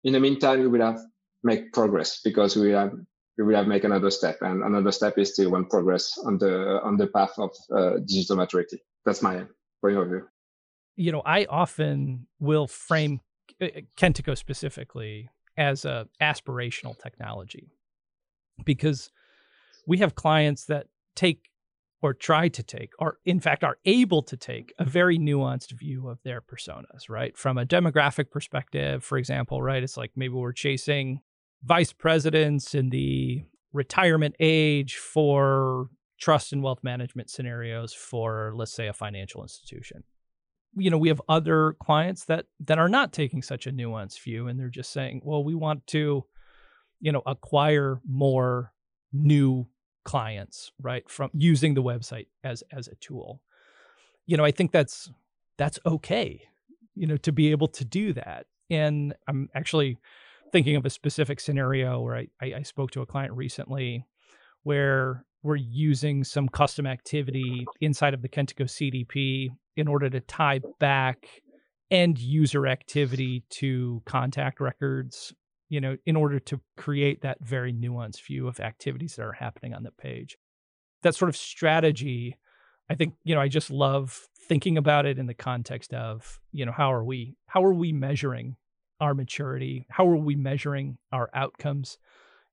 In 0.03 0.13
the 0.13 0.19
meantime, 0.19 0.62
you 0.62 0.69
will 0.69 0.81
have 0.81 0.99
make 1.43 1.73
progress 1.73 2.19
because 2.23 2.56
we 2.56 2.71
have 2.71 2.91
we 3.38 3.43
will 3.43 3.56
have 3.56 3.67
make 3.67 3.84
another 3.84 4.10
step 4.10 4.38
and 4.41 4.63
another 4.63 4.91
step 4.91 5.17
is 5.17 5.34
still 5.34 5.52
one 5.52 5.65
progress 5.65 6.17
on 6.26 6.38
the 6.38 6.80
on 6.84 6.97
the 6.97 7.08
path 7.08 7.34
of 7.38 7.52
uh, 7.76 7.97
digital 8.06 8.36
maturity 8.36 8.82
that's 9.06 9.21
my 9.21 9.43
point 9.82 9.97
of 9.97 10.08
view 10.08 10.28
you 10.95 11.12
know 11.12 11.21
i 11.26 11.45
often 11.45 12.28
will 12.39 12.67
frame 12.67 13.21
uh, 13.62 13.65
uh, 13.65 13.82
kentico 13.95 14.38
specifically 14.38 15.30
as 15.58 15.86
a 15.86 16.08
aspirational 16.21 16.97
technology 16.97 17.71
because 18.63 19.12
we 19.86 20.00
have 20.00 20.15
clients 20.15 20.65
that 20.65 20.88
take 21.15 21.50
or 22.02 22.13
try 22.13 22.47
to 22.47 22.62
take, 22.62 22.91
or 23.00 23.17
in 23.26 23.39
fact 23.39 23.63
are 23.63 23.78
able 23.86 24.21
to 24.21 24.38
take 24.38 24.73
a 24.78 24.86
very 24.86 25.17
nuanced 25.17 25.71
view 25.71 26.08
of 26.08 26.21
their 26.23 26.41
personas, 26.41 27.10
right? 27.10 27.36
From 27.36 27.58
a 27.58 27.65
demographic 27.65 28.30
perspective, 28.30 29.04
for 29.04 29.17
example, 29.17 29.62
right? 29.62 29.82
It's 29.82 29.97
like 29.97 30.12
maybe 30.15 30.34
we're 30.34 30.52
chasing 30.52 31.21
vice 31.63 31.93
presidents 31.93 32.74
in 32.76 32.89
the 32.89 33.43
retirement 33.74 34.36
age 34.39 34.96
for 34.96 35.89
trust 36.20 36.52
and 36.52 36.63
wealth 36.63 36.84
management 36.84 37.30
scenarios 37.30 37.93
for 37.93 38.52
let's 38.56 38.74
say 38.74 38.88
a 38.88 38.93
financial 38.93 39.43
institution. 39.43 40.04
You 40.76 40.89
know 40.89 40.98
we 40.98 41.10
have 41.10 41.22
other 41.28 41.76
clients 41.82 42.26
that 42.26 42.46
that 42.65 42.80
are 42.80 42.89
not 42.89 43.13
taking 43.13 43.41
such 43.41 43.67
a 43.67 43.72
nuanced 43.72 44.22
view 44.22 44.48
and 44.48 44.60
they're 44.60 44.70
just 44.70 44.91
saying 44.91 45.22
well 45.24 45.43
we 45.43 45.56
want 45.56 45.86
to 45.88 46.26
you 47.00 47.12
know 47.12 47.24
acquire 47.26 48.00
more 48.08 48.74
new 49.13 49.67
clients 50.06 50.72
right 50.82 51.10
from 51.10 51.30
using 51.34 51.74
the 51.74 51.84
website 51.84 52.28
as 52.43 52.63
as 52.72 52.88
a 52.88 52.96
tool. 52.96 53.41
You 54.26 54.38
know 54.38 54.46
i 54.46 54.52
think 54.52 54.72
that's 54.72 55.10
that's 55.58 55.80
okay 55.86 56.41
you 56.96 57.08
know 57.08 57.17
to 57.17 57.32
be 57.32 57.52
able 57.52 57.67
to 57.70 57.86
do 57.86 58.13
that. 58.13 58.46
And 58.70 59.13
i'm 59.28 59.50
actually 59.56 59.98
thinking 60.51 60.75
of 60.75 60.86
a 60.86 60.89
specific 60.89 61.39
scenario 61.39 62.01
where 62.01 62.15
I, 62.15 62.27
I, 62.41 62.53
I 62.57 62.62
spoke 62.63 62.91
to 62.91 63.01
a 63.01 63.05
client 63.05 63.33
recently 63.33 64.05
where 64.63 65.25
we're 65.43 65.55
using 65.55 66.23
some 66.23 66.49
custom 66.49 66.86
activity 66.86 67.65
inside 67.79 68.13
of 68.13 68.21
the 68.21 68.29
Kentico 68.29 68.65
CDP 68.65 69.49
in 69.75 69.88
order 69.88 70.10
to 70.10 70.19
tie 70.19 70.60
back 70.79 71.27
end 71.89 72.19
user 72.19 72.67
activity 72.67 73.45
to 73.49 74.01
contact 74.05 74.60
records, 74.60 75.33
you 75.69 75.79
know, 75.79 75.95
in 76.05 76.15
order 76.15 76.39
to 76.39 76.60
create 76.75 77.21
that 77.21 77.38
very 77.41 77.71
nuanced 77.71 78.25
view 78.25 78.47
of 78.47 78.60
activities 78.60 79.15
that 79.15 79.23
are 79.23 79.33
happening 79.33 79.73
on 79.73 79.83
the 79.83 79.91
page. 79.91 80.38
That 81.03 81.15
sort 81.15 81.29
of 81.29 81.38
strategy, 81.38 82.38
I 82.89 82.95
think, 82.95 83.13
you 83.23 83.36
know, 83.36 83.41
I 83.41 83.47
just 83.47 83.69
love 83.69 84.27
thinking 84.47 84.77
about 84.77 85.05
it 85.05 85.19
in 85.19 85.27
the 85.27 85.33
context 85.33 85.93
of, 85.93 86.39
you 86.51 86.65
know, 86.65 86.71
how 86.71 86.91
are 86.91 87.03
we 87.03 87.36
how 87.45 87.63
are 87.63 87.73
we 87.73 87.93
measuring 87.93 88.57
our 88.99 89.13
maturity? 89.13 89.86
How 89.89 90.07
are 90.07 90.17
we 90.17 90.36
measuring 90.36 90.97
our 91.12 91.29
outcomes? 91.33 91.97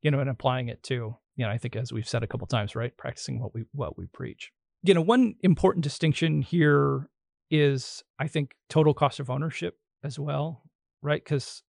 You 0.02 0.10
know, 0.10 0.20
and 0.20 0.28
applying 0.28 0.68
it 0.68 0.82
to, 0.84 0.94
you 1.36 1.44
know, 1.44 1.48
I 1.48 1.56
think 1.56 1.76
as 1.76 1.92
we've 1.92 2.08
said 2.08 2.22
a 2.22 2.26
couple 2.26 2.46
times, 2.46 2.76
right? 2.76 2.94
Practicing 2.96 3.40
what 3.40 3.54
we 3.54 3.64
what 3.72 3.96
we 3.96 4.06
preach. 4.06 4.52
You 4.82 4.92
know, 4.92 5.00
one 5.00 5.36
important 5.42 5.82
distinction 5.82 6.42
here 6.42 7.08
is 7.50 8.02
I 8.18 8.28
think 8.28 8.54
total 8.68 8.92
cost 8.92 9.20
of 9.20 9.30
ownership 9.30 9.78
as 10.02 10.18
well, 10.18 10.62
right? 11.00 11.22
Because 11.24 11.62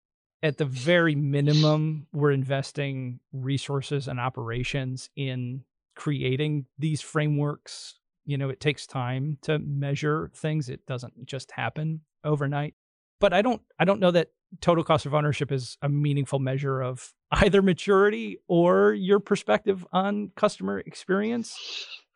at 0.42 0.58
the 0.58 0.64
very 0.64 1.14
minimum, 1.14 2.06
we're 2.12 2.32
investing 2.32 3.20
resources 3.32 4.08
and 4.08 4.20
operations 4.20 5.08
in 5.16 5.64
creating 5.94 6.66
these 6.78 7.00
frameworks. 7.00 7.94
You 8.26 8.36
know, 8.36 8.50
it 8.50 8.60
takes 8.60 8.86
time 8.86 9.38
to 9.42 9.58
measure 9.58 10.30
things. 10.34 10.68
It 10.68 10.86
doesn't 10.86 11.26
just 11.26 11.50
happen 11.52 12.00
overnight. 12.24 12.74
But 13.20 13.32
I 13.32 13.42
don't 13.42 13.62
I 13.78 13.84
don't 13.84 14.00
know 14.00 14.10
that 14.10 14.32
total 14.60 14.84
cost 14.84 15.06
of 15.06 15.14
ownership 15.14 15.52
is 15.52 15.76
a 15.82 15.88
meaningful 15.88 16.38
measure 16.38 16.80
of 16.80 17.12
either 17.32 17.62
maturity 17.62 18.38
or 18.48 18.92
your 18.92 19.20
perspective 19.20 19.86
on 19.92 20.30
customer 20.36 20.80
experience. 20.80 21.56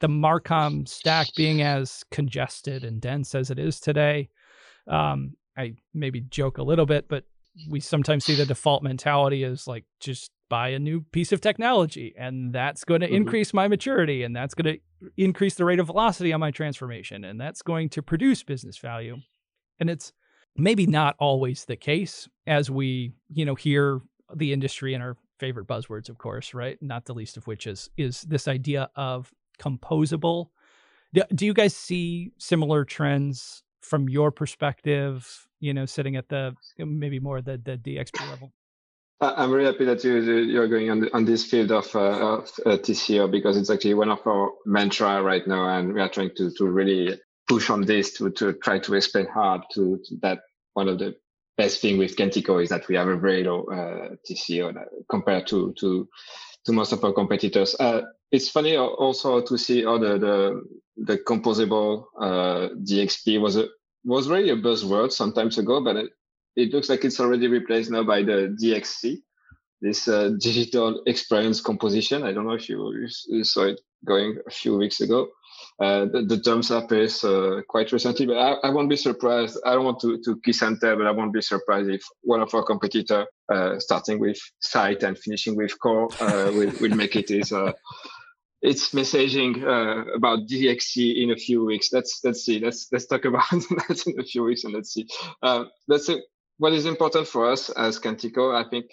The 0.00 0.08
Marcom 0.08 0.86
stack 0.86 1.28
being 1.36 1.62
as 1.62 2.04
congested 2.10 2.84
and 2.84 3.00
dense 3.00 3.34
as 3.34 3.50
it 3.50 3.58
is 3.58 3.80
today, 3.80 4.28
um, 4.86 5.32
I 5.56 5.74
maybe 5.92 6.20
joke 6.20 6.58
a 6.58 6.62
little 6.62 6.86
bit, 6.86 7.08
but 7.08 7.24
we 7.68 7.80
sometimes 7.80 8.24
see 8.24 8.36
the 8.36 8.46
default 8.46 8.82
mentality 8.82 9.42
is 9.42 9.66
like 9.66 9.84
just 9.98 10.30
buy 10.48 10.68
a 10.68 10.78
new 10.78 11.00
piece 11.12 11.32
of 11.32 11.40
technology 11.40 12.14
and 12.16 12.52
that's 12.52 12.84
going 12.84 13.00
to 13.00 13.06
mm-hmm. 13.06 13.16
increase 13.16 13.52
my 13.52 13.68
maturity 13.68 14.22
and 14.22 14.34
that's 14.34 14.54
going 14.54 14.76
to 14.76 15.10
increase 15.16 15.56
the 15.56 15.64
rate 15.64 15.80
of 15.80 15.86
velocity 15.86 16.32
on 16.32 16.40
my 16.40 16.50
transformation 16.50 17.24
and 17.24 17.40
that's 17.40 17.62
going 17.62 17.88
to 17.88 18.02
produce 18.02 18.42
business 18.42 18.78
value. 18.78 19.16
And 19.80 19.90
it's 19.90 20.12
maybe 20.56 20.86
not 20.86 21.16
always 21.18 21.64
the 21.64 21.76
case 21.76 22.28
as 22.46 22.70
we, 22.70 23.12
you 23.32 23.44
know, 23.44 23.54
hear 23.54 24.00
the 24.34 24.52
industry 24.52 24.94
and 24.94 25.02
our 25.02 25.16
favorite 25.38 25.66
buzzwords, 25.66 26.08
of 26.08 26.18
course, 26.18 26.54
right? 26.54 26.80
Not 26.82 27.06
the 27.06 27.14
least 27.14 27.36
of 27.36 27.46
which 27.46 27.66
is 27.66 27.90
is 27.96 28.22
this 28.22 28.48
idea 28.48 28.90
of 28.96 29.32
composable. 29.58 30.48
Do, 31.14 31.22
do 31.34 31.46
you 31.46 31.54
guys 31.54 31.74
see 31.74 32.32
similar 32.38 32.84
trends 32.84 33.62
from 33.80 34.08
your 34.08 34.30
perspective? 34.30 35.46
You 35.60 35.74
know, 35.74 35.86
sitting 35.86 36.16
at 36.16 36.28
the 36.28 36.54
maybe 36.78 37.20
more 37.20 37.40
the 37.40 37.60
the 37.62 37.76
DXP 37.78 38.28
level. 38.30 38.52
I'm 39.20 39.50
really 39.50 39.66
happy 39.66 39.84
that 39.84 40.04
you, 40.04 40.20
you're 40.20 40.68
going 40.68 40.90
on, 40.90 41.08
on 41.12 41.24
this 41.24 41.44
field 41.44 41.72
of, 41.72 41.92
uh, 41.96 42.38
of 42.38 42.50
uh, 42.64 42.76
TCO 42.76 43.28
because 43.28 43.56
it's 43.56 43.68
actually 43.68 43.94
one 43.94 44.10
of 44.10 44.24
our 44.24 44.52
mantra 44.64 45.20
right 45.22 45.44
now, 45.44 45.76
and 45.76 45.92
we 45.92 46.00
are 46.00 46.08
trying 46.08 46.30
to 46.36 46.52
to 46.52 46.66
really 46.66 47.18
push 47.48 47.70
on 47.70 47.82
this 47.82 48.12
to 48.14 48.30
to 48.30 48.52
try 48.54 48.78
to 48.78 48.94
explain 48.94 49.26
hard 49.26 49.62
to, 49.72 50.00
to 50.04 50.16
that 50.22 50.40
one 50.74 50.88
of 50.88 50.98
the 50.98 51.14
best 51.56 51.80
thing 51.80 51.98
with 51.98 52.16
Kentico 52.16 52.62
is 52.62 52.68
that 52.68 52.86
we 52.88 52.94
have 52.94 53.08
a 53.08 53.16
very 53.16 53.42
low 53.42 53.64
uh, 53.64 54.14
TCO 54.28 54.72
compared 55.10 55.46
to 55.48 55.74
to 55.80 56.08
to 56.64 56.72
most 56.72 56.92
of 56.92 57.02
our 57.04 57.12
competitors. 57.12 57.74
Uh, 57.80 58.02
it's 58.30 58.48
funny 58.48 58.76
also 58.76 59.40
to 59.40 59.58
see 59.58 59.84
how 59.84 59.98
the 59.98 60.18
the, 60.18 60.62
the 60.96 61.18
composable 61.18 62.04
uh, 62.20 62.68
DXP 62.84 63.40
was 63.40 63.56
a 63.56 63.68
was 64.04 64.28
really 64.28 64.50
a 64.50 64.56
buzzword 64.56 65.12
some 65.12 65.32
times 65.32 65.58
ago, 65.58 65.82
but 65.82 65.96
it, 65.96 66.10
it 66.56 66.72
looks 66.72 66.88
like 66.88 67.04
it's 67.04 67.20
already 67.20 67.48
replaced 67.48 67.90
now 67.90 68.02
by 68.02 68.22
the 68.22 68.56
DXC, 68.62 69.18
this 69.80 70.08
uh, 70.08 70.30
digital 70.40 71.02
experience 71.06 71.60
composition. 71.60 72.22
I 72.22 72.32
don't 72.32 72.46
know 72.46 72.54
if 72.54 72.68
you, 72.68 73.08
you 73.28 73.44
saw 73.44 73.64
it 73.64 73.80
going 74.04 74.38
a 74.46 74.50
few 74.50 74.76
weeks 74.76 75.00
ago. 75.00 75.28
Uh, 75.80 76.06
the, 76.06 76.24
the 76.26 76.40
terms 76.40 76.70
appears 76.70 77.22
uh, 77.22 77.60
quite 77.68 77.92
recently, 77.92 78.26
but 78.26 78.36
I, 78.36 78.54
I, 78.64 78.70
won't 78.70 78.90
be 78.90 78.96
surprised. 78.96 79.58
I 79.64 79.74
don't 79.74 79.84
want 79.84 80.00
to, 80.00 80.20
to 80.24 80.40
kiss 80.40 80.62
and 80.62 80.80
tell, 80.80 80.96
but 80.96 81.06
I 81.06 81.12
won't 81.12 81.32
be 81.32 81.40
surprised 81.40 81.88
if 81.88 82.02
one 82.22 82.40
of 82.40 82.52
our 82.52 82.64
competitor, 82.64 83.26
uh, 83.52 83.78
starting 83.78 84.18
with 84.18 84.38
site 84.60 85.04
and 85.04 85.16
finishing 85.16 85.56
with 85.56 85.78
core, 85.78 86.08
uh, 86.20 86.50
will, 86.54 86.72
will 86.80 86.96
make 86.96 87.14
it 87.14 87.30
is, 87.30 87.52
uh, 87.52 87.72
it's 88.60 88.92
messaging 88.92 89.62
uh, 89.62 90.12
about 90.14 90.48
DXC 90.48 91.22
in 91.22 91.30
a 91.30 91.36
few 91.36 91.64
weeks. 91.64 91.90
Let's 91.92 92.20
let's 92.24 92.44
see. 92.44 92.58
Let's 92.58 92.88
let's 92.90 93.06
talk 93.06 93.24
about 93.24 93.48
that 93.52 94.02
in 94.04 94.18
a 94.18 94.24
few 94.24 94.42
weeks 94.42 94.64
and 94.64 94.74
let's 94.74 94.92
see. 94.92 95.06
That's 95.86 96.08
it. 96.08 96.24
What 96.56 96.72
is 96.72 96.86
important 96.86 97.28
for 97.28 97.48
us 97.48 97.70
as 97.70 98.00
Kentico, 98.00 98.52
I 98.52 98.68
think, 98.68 98.86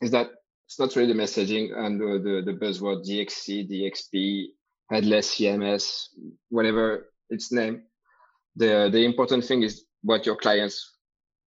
is 0.00 0.10
that 0.12 0.30
it's 0.66 0.78
not 0.78 0.96
really 0.96 1.12
the 1.12 1.18
messaging 1.18 1.76
and 1.76 2.00
the, 2.00 2.42
the, 2.44 2.52
the 2.52 2.58
buzzword 2.58 3.06
DXC, 3.06 3.70
DXP, 3.70 4.46
headless 4.94 5.34
CMS, 5.34 6.06
whatever 6.50 7.06
its 7.30 7.50
name. 7.52 7.82
The 8.56 8.88
the 8.90 9.04
important 9.04 9.44
thing 9.44 9.62
is 9.62 9.84
what 10.02 10.26
your 10.26 10.36
clients 10.36 10.94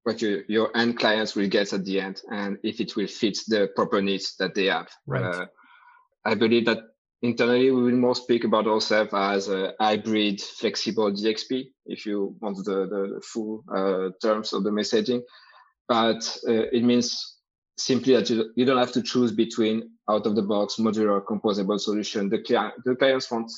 what 0.06 0.22
your, 0.22 0.42
your 0.48 0.76
end 0.76 0.96
clients 1.00 1.34
will 1.34 1.48
get 1.48 1.72
at 1.72 1.84
the 1.84 2.00
end 2.00 2.22
and 2.30 2.58
if 2.62 2.80
it 2.80 2.94
will 2.94 3.08
fit 3.08 3.36
the 3.48 3.68
proper 3.74 4.00
needs 4.00 4.36
that 4.38 4.54
they 4.54 4.66
have. 4.66 4.88
Right. 5.04 5.24
Uh, 5.24 5.46
I 6.24 6.36
believe 6.36 6.66
that 6.66 6.78
internally 7.22 7.72
we 7.72 7.82
will 7.82 7.98
more 7.98 8.14
speak 8.14 8.44
about 8.44 8.68
ourselves 8.68 9.10
as 9.12 9.48
a 9.48 9.74
hybrid 9.80 10.40
flexible 10.40 11.10
DXP, 11.10 11.70
if 11.86 12.06
you 12.06 12.36
want 12.40 12.56
the, 12.58 12.86
the 12.86 13.20
full 13.20 13.64
uh, 13.74 14.10
terms 14.22 14.52
of 14.52 14.62
the 14.62 14.70
messaging. 14.70 15.22
But 15.88 16.38
uh, 16.48 16.70
it 16.72 16.84
means 16.84 17.38
simply 17.76 18.14
that 18.14 18.30
you, 18.30 18.52
you 18.54 18.64
don't 18.64 18.78
have 18.78 18.92
to 18.92 19.02
choose 19.02 19.32
between 19.32 19.90
out 20.08 20.26
of 20.26 20.36
the 20.36 20.42
box 20.42 20.76
modular 20.76 21.24
composable 21.24 21.80
solution. 21.80 22.28
The, 22.28 22.38
client, 22.38 22.74
the 22.84 22.94
clients 22.94 23.30
want 23.30 23.50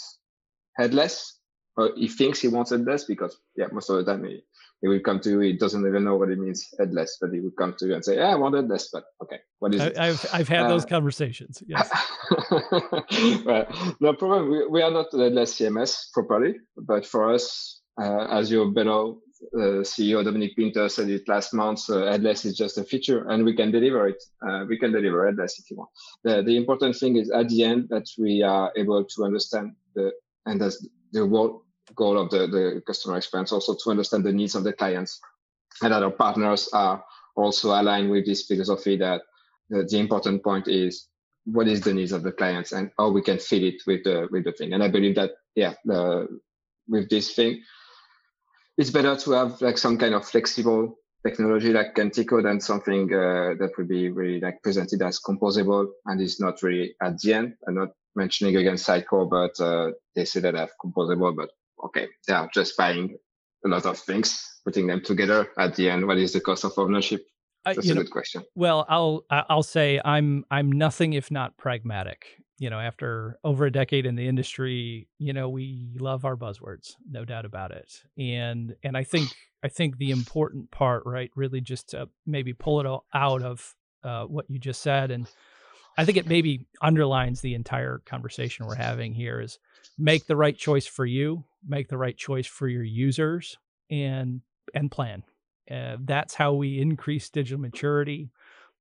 headless, 0.77 1.39
or 1.77 1.93
he 1.97 2.09
thinks 2.09 2.41
he 2.41 2.49
wants 2.49 2.71
headless 2.71 3.05
because 3.05 3.37
yeah, 3.57 3.67
most 3.73 3.91
of 3.91 3.97
the 3.97 4.11
time 4.11 4.25
he, 4.25 4.41
he 4.81 4.89
will 4.89 5.01
come 5.01 5.21
to 5.21 5.31
you. 5.31 5.41
He 5.41 5.53
doesn't 5.55 5.87
even 5.87 6.05
know 6.05 6.17
what 6.17 6.31
it 6.31 6.39
means 6.39 6.67
headless, 6.79 7.19
but 7.21 7.31
he 7.33 7.41
will 7.41 7.53
come 7.59 7.75
to 7.79 7.87
you 7.87 7.95
and 7.95 8.05
say, 8.05 8.17
"Yeah, 8.17 8.29
I 8.29 8.35
want 8.37 8.55
headless." 8.55 8.91
But 8.93 9.05
okay, 9.23 9.39
what 9.59 9.75
is 9.75 9.81
I, 9.81 9.87
it? 9.87 9.99
I've 9.99 10.27
I've 10.33 10.49
had 10.49 10.67
uh, 10.67 10.69
those 10.69 10.85
conversations. 10.85 11.63
Yes. 11.67 11.91
well, 13.45 13.67
no 14.01 14.13
problem. 14.15 14.51
We, 14.51 14.67
we 14.67 14.83
are 14.83 14.91
not 14.91 15.07
headless 15.13 15.59
CMS 15.59 16.13
properly, 16.13 16.55
but 16.77 17.05
for 17.07 17.33
us, 17.33 17.81
uh, 18.01 18.27
as 18.31 18.51
your 18.51 18.71
better 18.71 19.13
uh, 19.55 19.83
CEO 19.83 20.25
Dominik 20.25 20.57
Pinter 20.57 20.89
said 20.89 21.09
it 21.09 21.29
last 21.29 21.55
month, 21.55 21.89
uh, 21.91 22.07
headless 22.07 22.45
is 22.45 22.57
just 22.57 22.79
a 22.79 22.85
feature, 22.85 23.29
and 23.29 23.45
we 23.45 23.55
can 23.55 23.71
deliver 23.71 24.09
it. 24.09 24.23
Uh, 24.47 24.65
we 24.69 24.79
can 24.79 24.93
deliver 24.93 25.27
headless 25.27 25.59
if 25.59 25.71
you 25.71 25.77
want. 25.77 25.91
The 26.25 26.43
the 26.43 26.57
important 26.57 26.97
thing 26.97 27.17
is 27.17 27.31
at 27.31 27.49
the 27.49 27.65
end 27.65 27.89
that 27.91 28.07
we 28.19 28.43
are 28.43 28.73
able 28.77 29.05
to 29.05 29.25
understand 29.25 29.77
the 29.95 30.13
and 30.47 30.61
that's 30.61 30.87
the 31.13 31.25
world 31.27 31.63
goal 31.95 32.19
of 32.19 32.31
the, 32.31 32.47
the 32.47 32.83
customer 32.87 33.17
experience, 33.17 33.53
also 33.53 33.75
to 33.75 33.91
understand 33.91 34.25
the 34.25 34.33
needs 34.33 34.55
of 34.55 34.65
the 34.65 34.73
clients 34.73 35.21
and 35.83 35.95
our 35.95 36.11
partners 36.11 36.69
are 36.73 37.05
also 37.37 37.81
aligned 37.81 38.11
with 38.11 38.27
this 38.27 38.47
philosophy 38.47 38.97
that 38.97 39.23
the, 39.71 39.85
the 39.85 39.99
important 39.99 40.43
point 40.43 40.69
is 40.69 41.09
what 41.45 41.69
is 41.69 41.81
the 41.81 41.95
needs 41.95 42.13
of 42.13 42.23
the 42.23 42.33
clients 42.33 42.73
and 42.73 42.91
how 42.99 43.11
we 43.11 43.23
can 43.23 43.39
fit 43.39 43.63
it 43.63 43.83
with 43.87 44.05
the 44.05 44.29
with 44.31 44.45
the 44.45 44.53
thing. 44.53 44.73
And 44.73 44.83
I 44.83 44.89
believe 44.89 45.15
that 45.15 45.33
yeah, 45.55 45.75
with 46.89 47.09
this 47.09 47.35
thing, 47.35 47.63
it's 48.79 48.91
better 48.91 49.17
to 49.17 49.33
have 49.33 49.61
like 49.61 49.77
some 49.77 49.99
kind 49.99 50.15
of 50.15 50.27
flexible 50.27 50.97
technology 51.27 51.73
like 51.73 51.95
Kentico 51.95 52.43
than 52.43 52.61
something 52.61 53.13
uh, 53.13 53.55
that 53.59 53.73
would 53.77 53.89
be 53.89 54.09
really 54.09 54.41
like 54.41 54.63
presented 54.63 55.03
as 55.03 55.21
composable 55.21 55.89
and 56.07 56.21
is 56.21 56.41
not 56.41 56.63
really 56.63 56.95
at 57.03 57.19
the 57.19 57.35
end. 57.35 57.55
I'm 57.67 57.75
not 57.75 57.89
mentioning 58.15 58.57
again 58.57 58.75
Sitecore, 58.75 59.29
but 59.29 59.63
uh, 59.63 59.91
they 60.15 60.25
say 60.25 60.41
that 60.41 60.55
I 60.55 60.61
have 60.61 60.71
composable, 60.83 61.35
but 61.37 61.51
okay, 61.87 62.07
yeah, 62.29 62.47
just 62.55 62.77
buying 62.77 63.19
a 63.65 63.69
lot 63.69 63.85
of 63.85 63.99
things, 63.99 64.61
putting 64.65 64.87
them 64.87 65.03
together 65.03 65.49
at 65.59 65.75
the 65.75 65.91
end. 65.91 66.07
What 66.07 66.19
is 66.19 66.33
the 66.33 66.41
cost 66.41 66.65
of 66.65 66.73
ownership? 66.79 67.27
That's 67.65 67.91
a 67.91 67.95
know, 67.95 68.03
good 68.03 68.13
question. 68.13 68.45
Well, 68.55 68.87
I'll 68.89 69.25
I'll 69.31 69.65
say 69.65 70.01
I'm 70.05 70.45
I'm 70.51 70.71
nothing 70.71 71.15
if 71.15 71.31
not 71.31 71.57
pragmatic. 71.57 72.39
You 72.59 72.71
know, 72.71 72.81
after 72.81 73.39
over 73.45 73.67
a 73.67 73.71
decade 73.71 74.05
in 74.05 74.17
the 74.17 74.27
industry, 74.27 75.09
you 75.19 75.33
know, 75.33 75.49
we 75.49 75.97
love 75.99 76.25
our 76.25 76.37
buzzwords, 76.37 76.95
no 77.09 77.25
doubt 77.25 77.45
about 77.45 77.71
it. 77.71 78.03
And 78.19 78.75
and 78.83 78.97
I 78.97 79.05
think 79.05 79.31
I 79.63 79.69
think 79.69 79.99
the 79.99 80.13
important 80.13 80.71
part, 80.71 81.03
right, 81.05 81.31
really 81.35 81.61
just 81.61 81.91
to 81.91 82.09
maybe 82.27 82.53
pull 82.53 82.81
it 82.81 82.87
all 82.87 83.07
out 83.13 83.43
of 83.43 83.75
uh, 84.05 84.25
what 84.25 84.49
you 84.49 84.59
just 84.59 84.83
said, 84.83 85.11
and 85.11 85.27
I 85.99 86.05
think 86.05 86.17
it 86.17 86.29
maybe 86.29 86.67
underlines 86.81 87.41
the 87.41 87.55
entire 87.55 88.01
conversation 88.07 88.67
we're 88.67 88.77
having 88.77 89.13
here 89.13 89.41
is 89.41 89.59
make 89.99 90.27
the 90.29 90.37
right 90.37 90.57
choice 90.57 90.87
for 90.87 91.05
you, 91.05 91.45
make 91.67 91.89
the 91.89 91.99
right 91.99 92.17
choice 92.17 92.47
for 92.47 92.69
your 92.69 92.85
users, 92.85 93.59
and 93.91 94.41
and 94.75 94.93
plan. 94.93 95.25
Uh, 95.69 95.97
that's 96.05 96.35
how 96.35 96.55
we 96.55 96.81
increase 96.81 97.29
digital 97.29 97.61
maturity. 97.61 98.31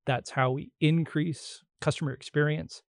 That's 0.06 0.30
how 0.30 0.52
we 0.52 0.72
increase 0.80 1.64
customer 1.82 2.14
experience, 2.14 2.84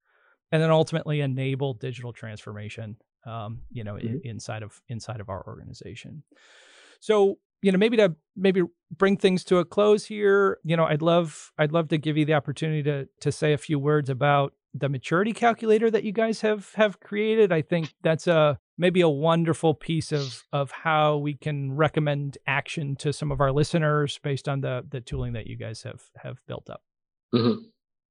and 0.51 0.61
then 0.61 0.71
ultimately 0.71 1.21
enable 1.21 1.73
digital 1.73 2.13
transformation. 2.13 2.97
Um, 3.25 3.63
you 3.71 3.83
know, 3.83 3.95
mm-hmm. 3.95 4.07
in, 4.07 4.21
inside 4.23 4.63
of 4.63 4.79
inside 4.87 5.19
of 5.19 5.29
our 5.29 5.43
organization. 5.45 6.23
So 7.01 7.37
you 7.61 7.71
know 7.71 7.77
maybe 7.77 7.97
to 7.97 8.15
maybe 8.35 8.61
bring 8.95 9.17
things 9.17 9.43
to 9.43 9.57
a 9.57 9.65
close 9.65 10.05
here 10.05 10.59
you 10.63 10.77
know 10.77 10.85
i'd 10.85 11.01
love 11.01 11.51
i'd 11.57 11.71
love 11.71 11.87
to 11.87 11.97
give 11.97 12.15
you 12.15 12.23
the 12.23 12.35
opportunity 12.35 12.83
to 12.83 13.07
to 13.19 13.31
say 13.31 13.51
a 13.51 13.57
few 13.57 13.79
words 13.79 14.11
about 14.11 14.53
the 14.79 14.89
maturity 14.89 15.33
calculator 15.33 15.89
that 15.89 16.03
you 16.03 16.11
guys 16.11 16.41
have 16.41 16.73
have 16.75 16.99
created. 16.99 17.51
I 17.51 17.61
think 17.61 17.93
that's 18.01 18.27
a 18.27 18.59
maybe 18.77 19.01
a 19.01 19.09
wonderful 19.09 19.73
piece 19.73 20.11
of 20.11 20.43
of 20.51 20.71
how 20.71 21.17
we 21.17 21.33
can 21.33 21.75
recommend 21.75 22.37
action 22.47 22.95
to 22.97 23.11
some 23.13 23.31
of 23.31 23.41
our 23.41 23.51
listeners 23.51 24.19
based 24.23 24.47
on 24.47 24.61
the 24.61 24.85
the 24.87 25.01
tooling 25.01 25.33
that 25.33 25.47
you 25.47 25.57
guys 25.57 25.83
have 25.83 26.03
have 26.17 26.37
built 26.47 26.69
up. 26.69 26.81
Mm-hmm. 27.33 27.63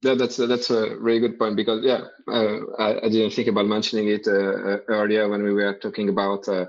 Yeah, 0.07 0.15
that's 0.15 0.39
a, 0.39 0.47
that's 0.47 0.71
a 0.71 0.97
really 0.99 1.19
good 1.19 1.37
point 1.37 1.57
because 1.57 1.85
yeah, 1.85 2.03
uh, 2.29 2.59
I, 2.79 3.07
I, 3.07 3.09
didn't 3.09 3.33
think 3.33 3.49
about 3.49 3.67
mentioning 3.67 4.07
it 4.07 4.29
uh, 4.29 4.31
uh 4.31 4.79
earlier 4.87 5.29
when 5.29 5.43
we 5.43 5.53
were 5.53 5.77
talking 5.83 6.09
about 6.09 6.49
uh, 6.49 6.67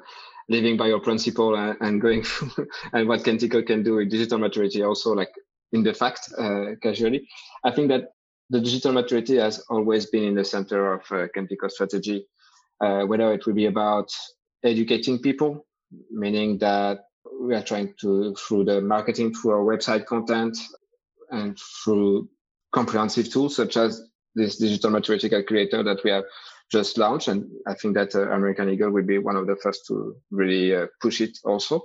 living 0.49 0.75
by 0.75 0.87
your 0.87 1.01
principle 1.01 1.55
and, 1.55 1.77
and 1.79 2.01
going 2.01 2.25
and 2.93 3.07
what 3.07 3.23
Kentico 3.23 3.63
can 3.63 3.83
do 3.83 3.97
with 3.97 4.09
digital 4.09 4.39
maturity. 4.39 4.81
Also, 4.81 5.13
like 5.13 5.29
in 5.71 5.83
the 5.83 5.93
fact, 5.93 6.33
uh, 6.35 6.77
casually, 6.81 7.27
I 7.63 7.69
think 7.69 7.89
that 7.89 8.05
the 8.49 8.59
digital 8.59 8.91
maturity 8.91 9.35
has 9.37 9.63
always 9.69 10.07
been 10.07 10.23
in 10.23 10.33
the 10.33 10.43
center 10.43 10.93
of 10.93 11.01
uh, 11.11 11.27
Kentico 11.35 11.69
strategy, 11.69 12.25
uh, 12.83 13.03
whether 13.03 13.31
it 13.33 13.45
will 13.45 13.53
be 13.53 13.67
about 13.67 14.09
educating 14.63 15.19
people, 15.19 15.67
meaning 16.09 16.57
that 16.57 17.01
we 17.39 17.53
are 17.53 17.61
trying 17.63 17.93
to, 18.01 18.33
through 18.33 18.63
the 18.63 18.81
marketing, 18.81 19.35
through 19.35 19.51
our 19.51 19.77
website 19.77 20.07
content, 20.07 20.57
and 21.29 21.55
through 21.83 22.27
comprehensive 22.77 23.31
tools 23.31 23.55
such 23.55 23.77
as 23.77 24.01
this 24.35 24.57
digital 24.57 24.91
maturity 24.91 25.29
calculator 25.29 25.83
that 25.83 26.03
we 26.03 26.11
have 26.11 26.25
just 26.71 26.97
launched. 26.97 27.27
And 27.27 27.49
I 27.65 27.73
think 27.73 27.95
that 27.95 28.13
uh, 28.13 28.29
American 28.31 28.69
Eagle 28.69 28.91
will 28.91 29.05
be 29.05 29.17
one 29.17 29.35
of 29.35 29.47
the 29.47 29.55
first 29.63 29.85
to 29.87 30.15
really 30.31 30.75
uh, 30.75 30.87
push 31.01 31.21
it 31.21 31.37
also 31.43 31.83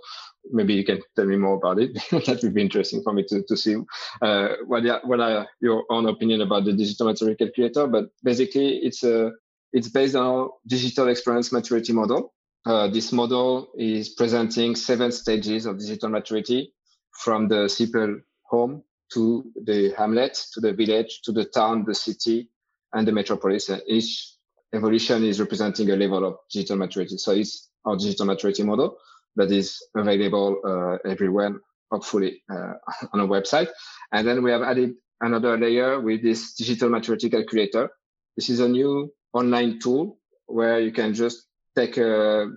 maybe 0.51 0.75
you 0.75 0.85
can 0.85 1.01
tell 1.17 1.27
me 1.27 1.37
more 1.37 1.55
about 1.55 1.79
it. 1.79 1.95
that 2.27 2.41
would 2.43 2.55
be 2.55 2.63
interesting 2.63 3.03
for 3.03 3.13
me 3.13 3.25
to, 3.29 3.43
to 3.43 3.57
see 3.57 3.77
uh, 4.21 4.49
what, 4.67 4.85
are, 4.87 5.01
what 5.05 5.21
are 5.21 5.47
your 5.61 5.85
own 5.91 6.09
opinion 6.09 6.41
about 6.41 6.65
the 6.65 6.73
digital 6.73 7.07
maturity 7.07 7.45
calculator. 7.45 7.87
But 7.87 8.07
basically, 8.23 8.79
it's 8.79 9.03
a 9.05 9.33
it's 9.73 9.89
based 9.89 10.15
on 10.15 10.27
our 10.27 10.51
digital 10.67 11.09
experience 11.09 11.51
maturity 11.51 11.93
model. 11.93 12.35
Uh, 12.67 12.89
this 12.89 13.11
model 13.11 13.69
is 13.79 14.11
presenting 14.11 14.77
seven 14.77 15.11
stages 15.11 15.65
of 15.65 15.79
digital 15.79 16.11
maturity 16.11 16.75
from 17.23 17.49
the 17.49 17.69
simple 17.69 18.21
home 18.45 18.83
to 19.15 19.45
the 19.65 19.93
hamlet, 19.97 20.39
to 20.55 20.61
the 20.61 20.73
village, 20.73 21.21
to 21.23 21.33
the 21.33 21.45
town, 21.45 21.85
the 21.87 21.95
city, 21.95 22.51
and 22.93 23.07
the 23.07 23.13
metropolis. 23.13 23.69
And 23.69 23.83
each 23.87 24.35
evolution 24.75 25.25
is 25.25 25.41
representing 25.41 25.91
a 25.91 25.97
level 25.97 26.25
of 26.25 26.37
digital 26.51 26.77
maturity. 26.77 27.19
So 27.19 27.33
it's 27.33 27.69
our 27.85 27.97
digital 27.97 28.27
maturity 28.27 28.63
model 28.63 28.99
that 29.37 29.51
is 29.51 29.83
available 29.95 30.61
uh, 30.65 31.09
everywhere, 31.09 31.55
hopefully 31.91 32.43
uh, 32.51 32.75
on 33.13 33.21
a 33.21 33.27
website. 33.27 33.69
And 34.13 34.27
then 34.27 34.43
we 34.43 34.51
have 34.51 34.63
added 34.63 34.95
another 35.21 35.57
layer 35.57 36.01
with 36.01 36.23
this 36.23 36.55
digital 36.55 36.91
maturity 36.91 37.31
calculator. 37.31 37.91
This 38.37 38.51
is 38.51 38.61
a 38.61 38.69
new 38.69 39.13
online 39.33 39.79
tool 39.79 40.19
where 40.47 40.81
you 40.81 40.93
can 40.93 41.15
just 41.15 41.47
take 41.77 41.97
a 41.97 42.49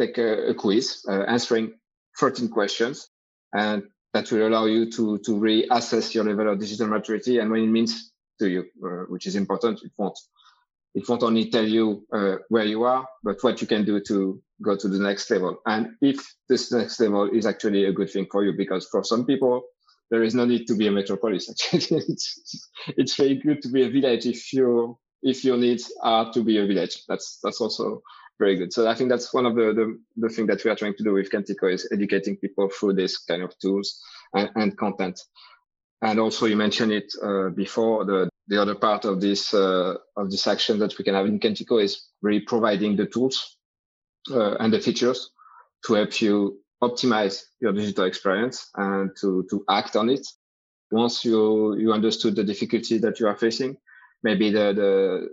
take 0.00 0.18
a, 0.18 0.48
a 0.48 0.54
quiz 0.54 1.04
uh, 1.08 1.22
answering 1.22 1.74
13 2.18 2.48
questions, 2.48 3.08
and 3.52 3.84
that 4.14 4.30
will 4.30 4.46
allow 4.48 4.64
you 4.64 4.90
to 4.92 5.18
to 5.18 5.32
reassess 5.32 6.14
your 6.14 6.24
level 6.24 6.50
of 6.50 6.58
digital 6.58 6.86
maturity 6.86 7.38
and 7.38 7.50
what 7.50 7.60
it 7.60 7.66
means 7.66 8.12
to 8.38 8.48
you, 8.48 8.64
uh, 8.84 9.04
which 9.08 9.26
is 9.26 9.36
important. 9.36 9.82
It 9.82 9.92
won't 9.98 10.18
it 10.94 11.08
won't 11.08 11.24
only 11.24 11.50
tell 11.50 11.66
you 11.66 12.06
uh, 12.12 12.36
where 12.48 12.64
you 12.64 12.84
are, 12.84 13.06
but 13.24 13.42
what 13.42 13.60
you 13.60 13.66
can 13.66 13.84
do 13.84 14.00
to 14.00 14.40
go 14.62 14.76
to 14.76 14.88
the 14.88 14.98
next 14.98 15.28
level. 15.30 15.58
And 15.66 15.88
if 16.00 16.24
this 16.48 16.72
next 16.72 17.00
level 17.00 17.28
is 17.28 17.46
actually 17.46 17.84
a 17.84 17.92
good 17.92 18.10
thing 18.10 18.26
for 18.30 18.44
you, 18.44 18.52
because 18.56 18.86
for 18.86 19.02
some 19.02 19.26
people, 19.26 19.62
there 20.10 20.22
is 20.22 20.34
no 20.34 20.44
need 20.44 20.66
to 20.68 20.76
be 20.76 20.86
a 20.86 20.92
metropolis. 20.92 21.50
Actually, 21.74 22.04
it's, 22.06 22.68
it's 22.96 23.16
very 23.16 23.34
good 23.34 23.60
to 23.62 23.68
be 23.68 23.82
a 23.82 23.90
village 23.90 24.26
if 24.26 24.52
you 24.52 24.96
if 25.22 25.42
your 25.42 25.56
needs 25.56 25.92
are 26.02 26.30
to 26.32 26.44
be 26.44 26.58
a 26.58 26.66
village. 26.66 27.02
That's 27.08 27.40
that's 27.42 27.60
also 27.60 28.02
very 28.38 28.56
good. 28.56 28.72
So 28.72 28.88
I 28.88 28.94
think 28.94 29.10
that's 29.10 29.32
one 29.32 29.46
of 29.46 29.54
the 29.54 29.72
the, 29.72 29.98
the 30.16 30.28
thing 30.28 30.46
that 30.46 30.64
we 30.64 30.70
are 30.70 30.76
trying 30.76 30.94
to 30.94 31.04
do 31.04 31.12
with 31.12 31.30
Kentico 31.30 31.72
is 31.72 31.88
educating 31.92 32.36
people 32.36 32.68
through 32.68 32.94
this 32.94 33.18
kind 33.18 33.42
of 33.42 33.56
tools 33.58 34.00
and, 34.34 34.50
and 34.54 34.76
content. 34.76 35.20
And 36.02 36.18
also, 36.20 36.46
you 36.46 36.56
mentioned 36.56 36.92
it 36.92 37.12
uh, 37.22 37.48
before. 37.50 38.04
The 38.04 38.28
the 38.46 38.60
other 38.60 38.74
part 38.74 39.04
of 39.04 39.20
this 39.20 39.54
uh, 39.54 39.94
of 40.16 40.30
this 40.30 40.46
action 40.46 40.78
that 40.80 40.98
we 40.98 41.04
can 41.04 41.14
have 41.14 41.26
in 41.26 41.40
Kentico 41.40 41.82
is 41.82 42.08
really 42.22 42.40
providing 42.40 42.96
the 42.96 43.06
tools 43.06 43.56
uh, 44.30 44.56
and 44.56 44.72
the 44.72 44.80
features 44.80 45.30
to 45.86 45.94
help 45.94 46.20
you 46.20 46.60
optimize 46.82 47.44
your 47.60 47.72
digital 47.72 48.04
experience 48.04 48.68
and 48.76 49.10
to 49.20 49.46
to 49.50 49.64
act 49.70 49.96
on 49.96 50.10
it. 50.10 50.26
Once 50.90 51.24
you 51.24 51.76
you 51.78 51.92
understood 51.92 52.36
the 52.36 52.44
difficulty 52.44 52.98
that 52.98 53.18
you 53.18 53.26
are 53.26 53.36
facing, 53.36 53.76
maybe 54.22 54.50
the 54.50 54.72
the 54.74 55.28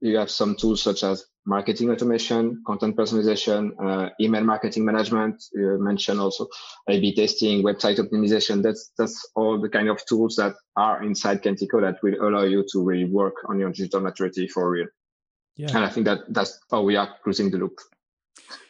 you 0.00 0.16
have 0.16 0.30
some 0.30 0.54
tools 0.54 0.82
such 0.82 1.02
as 1.04 1.26
marketing 1.46 1.90
automation, 1.90 2.62
content 2.66 2.96
personalization, 2.96 3.72
uh, 3.82 4.10
email 4.20 4.44
marketing 4.44 4.84
management. 4.84 5.42
You 5.52 5.78
mentioned 5.80 6.20
also 6.20 6.48
A/B 6.88 7.14
testing, 7.14 7.62
website 7.62 7.98
optimization. 7.98 8.62
That's 8.62 8.92
that's 8.96 9.28
all 9.34 9.60
the 9.60 9.68
kind 9.68 9.88
of 9.88 10.04
tools 10.06 10.36
that 10.36 10.54
are 10.76 11.02
inside 11.02 11.42
Kentico 11.42 11.80
that 11.80 12.02
will 12.02 12.16
allow 12.26 12.44
you 12.44 12.64
to 12.72 12.82
really 12.82 13.04
work 13.04 13.34
on 13.48 13.58
your 13.58 13.70
digital 13.70 14.00
maturity 14.00 14.48
for 14.48 14.70
real. 14.70 14.86
Yeah. 15.56 15.68
And 15.68 15.84
I 15.84 15.88
think 15.88 16.06
that 16.06 16.20
that's 16.28 16.58
how 16.70 16.82
we 16.82 16.96
are 16.96 17.08
closing 17.22 17.50
the 17.50 17.58
loop. 17.58 17.78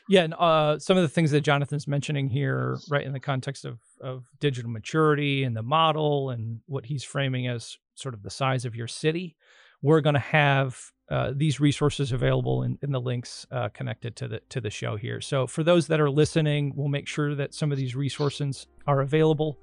Yeah, 0.06 0.24
and 0.24 0.34
uh, 0.34 0.78
some 0.78 0.98
of 0.98 1.02
the 1.02 1.08
things 1.08 1.30
that 1.30 1.40
Jonathan's 1.40 1.88
mentioning 1.88 2.28
here, 2.28 2.76
right 2.90 3.06
in 3.06 3.12
the 3.12 3.20
context 3.20 3.64
of 3.64 3.78
of 4.00 4.26
digital 4.38 4.70
maturity 4.70 5.44
and 5.44 5.56
the 5.56 5.62
model 5.62 6.30
and 6.30 6.60
what 6.66 6.86
he's 6.86 7.04
framing 7.04 7.46
as 7.46 7.78
sort 7.94 8.14
of 8.14 8.22
the 8.22 8.30
size 8.30 8.64
of 8.64 8.74
your 8.74 8.88
city, 8.88 9.36
we're 9.84 10.00
going 10.00 10.14
to 10.14 10.20
have 10.20 10.92
uh, 11.10 11.32
these 11.36 11.60
resources 11.60 12.10
available 12.10 12.62
in, 12.62 12.78
in 12.80 12.90
the 12.90 13.00
links 13.00 13.46
uh, 13.52 13.68
connected 13.68 14.16
to 14.16 14.26
the 14.26 14.40
to 14.48 14.58
the 14.58 14.70
show 14.70 14.96
here. 14.96 15.20
So 15.20 15.46
for 15.46 15.62
those 15.62 15.86
that 15.88 16.00
are 16.00 16.10
listening, 16.10 16.72
we'll 16.74 16.88
make 16.88 17.06
sure 17.06 17.34
that 17.34 17.52
some 17.52 17.70
of 17.70 17.76
these 17.76 17.94
resources 17.94 18.66
are 18.86 19.02
available 19.02 19.58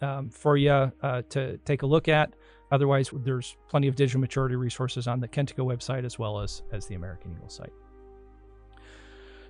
um, 0.00 0.30
for 0.30 0.56
you 0.56 0.70
uh, 0.70 1.22
to 1.28 1.58
take 1.58 1.82
a 1.82 1.86
look 1.86 2.08
at. 2.08 2.32
Otherwise, 2.72 3.10
there's 3.12 3.58
plenty 3.68 3.86
of 3.86 3.94
digital 3.94 4.20
maturity 4.20 4.56
resources 4.56 5.06
on 5.06 5.20
the 5.20 5.28
Kentico 5.28 5.66
website 5.66 6.06
as 6.06 6.18
well 6.18 6.40
as 6.40 6.62
as 6.72 6.86
the 6.86 6.94
American 6.94 7.32
Eagle 7.32 7.50
site. 7.50 7.72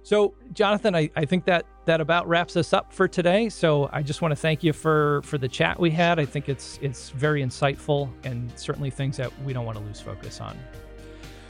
So, 0.06 0.34
Jonathan, 0.52 0.94
I, 0.94 1.10
I 1.16 1.24
think 1.24 1.46
that 1.46 1.66
that 1.86 2.00
about 2.00 2.28
wraps 2.28 2.56
us 2.56 2.72
up 2.72 2.92
for 2.92 3.08
today. 3.08 3.48
So, 3.48 3.90
I 3.92 4.02
just 4.02 4.22
want 4.22 4.30
to 4.30 4.36
thank 4.36 4.62
you 4.62 4.72
for 4.72 5.20
for 5.24 5.36
the 5.36 5.48
chat 5.48 5.80
we 5.80 5.90
had. 5.90 6.20
I 6.20 6.24
think 6.24 6.48
it's 6.48 6.78
it's 6.80 7.10
very 7.10 7.42
insightful 7.42 8.08
and 8.22 8.56
certainly 8.56 8.88
things 8.88 9.16
that 9.16 9.32
we 9.42 9.52
don't 9.52 9.66
want 9.66 9.78
to 9.78 9.82
lose 9.82 10.00
focus 10.00 10.40
on. 10.40 10.56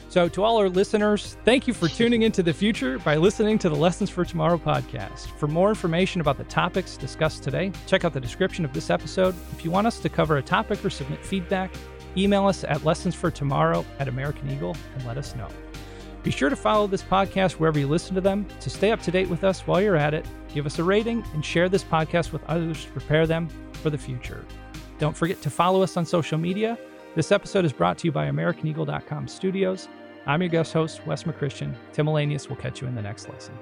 So, 0.09 0.27
to 0.29 0.43
all 0.43 0.57
our 0.57 0.69
listeners, 0.69 1.37
thank 1.45 1.67
you 1.67 1.73
for 1.75 1.87
tuning 1.87 2.23
into 2.23 2.41
the 2.41 2.51
future 2.51 2.97
by 2.97 3.17
listening 3.17 3.59
to 3.59 3.69
the 3.69 3.75
Lessons 3.75 4.09
for 4.09 4.25
Tomorrow 4.25 4.57
podcast. 4.57 5.27
For 5.37 5.45
more 5.45 5.69
information 5.69 6.19
about 6.19 6.39
the 6.39 6.45
topics 6.45 6.97
discussed 6.97 7.43
today, 7.43 7.71
check 7.85 8.05
out 8.05 8.13
the 8.13 8.19
description 8.19 8.65
of 8.65 8.73
this 8.73 8.89
episode. 8.89 9.35
If 9.51 9.65
you 9.65 9.69
want 9.69 9.85
us 9.85 9.99
to 9.99 10.09
cover 10.09 10.37
a 10.37 10.41
topic 10.41 10.83
or 10.83 10.89
submit 10.89 11.23
feedback, 11.23 11.71
email 12.17 12.47
us 12.47 12.63
at 12.63 12.79
lessonsfortomorrow 12.79 13.85
at 13.99 14.07
American 14.07 14.49
Eagle 14.49 14.75
and 14.95 15.05
let 15.05 15.19
us 15.19 15.35
know. 15.35 15.47
Be 16.27 16.31
sure 16.31 16.49
to 16.49 16.57
follow 16.57 16.87
this 16.87 17.03
podcast 17.03 17.53
wherever 17.53 17.79
you 17.79 17.87
listen 17.87 18.13
to 18.15 18.19
them 18.19 18.45
to 18.59 18.69
stay 18.69 18.91
up 18.91 19.01
to 19.03 19.11
date 19.11 19.29
with 19.29 19.45
us 19.45 19.61
while 19.61 19.79
you're 19.79 19.95
at 19.95 20.13
it. 20.13 20.25
Give 20.53 20.65
us 20.65 20.77
a 20.77 20.83
rating 20.83 21.23
and 21.33 21.45
share 21.45 21.69
this 21.69 21.85
podcast 21.85 22.33
with 22.33 22.43
others 22.49 22.83
to 22.83 22.91
prepare 22.91 23.25
them 23.25 23.47
for 23.71 23.89
the 23.89 23.97
future. 23.97 24.43
Don't 24.99 25.15
forget 25.15 25.41
to 25.41 25.49
follow 25.49 25.81
us 25.83 25.95
on 25.95 26.05
social 26.05 26.37
media. 26.37 26.77
This 27.15 27.31
episode 27.31 27.63
is 27.63 27.71
brought 27.71 27.97
to 27.99 28.07
you 28.07 28.11
by 28.11 28.29
AmericanEagle.com 28.29 29.29
Studios. 29.29 29.87
I'm 30.25 30.41
your 30.41 30.49
guest 30.49 30.73
host, 30.73 31.07
Wes 31.07 31.23
McChristian. 31.23 31.73
Tim 31.93 32.07
Ahlenius 32.07 32.49
will 32.49 32.57
catch 32.57 32.81
you 32.81 32.89
in 32.89 32.95
the 32.95 33.01
next 33.01 33.29
lesson. 33.29 33.57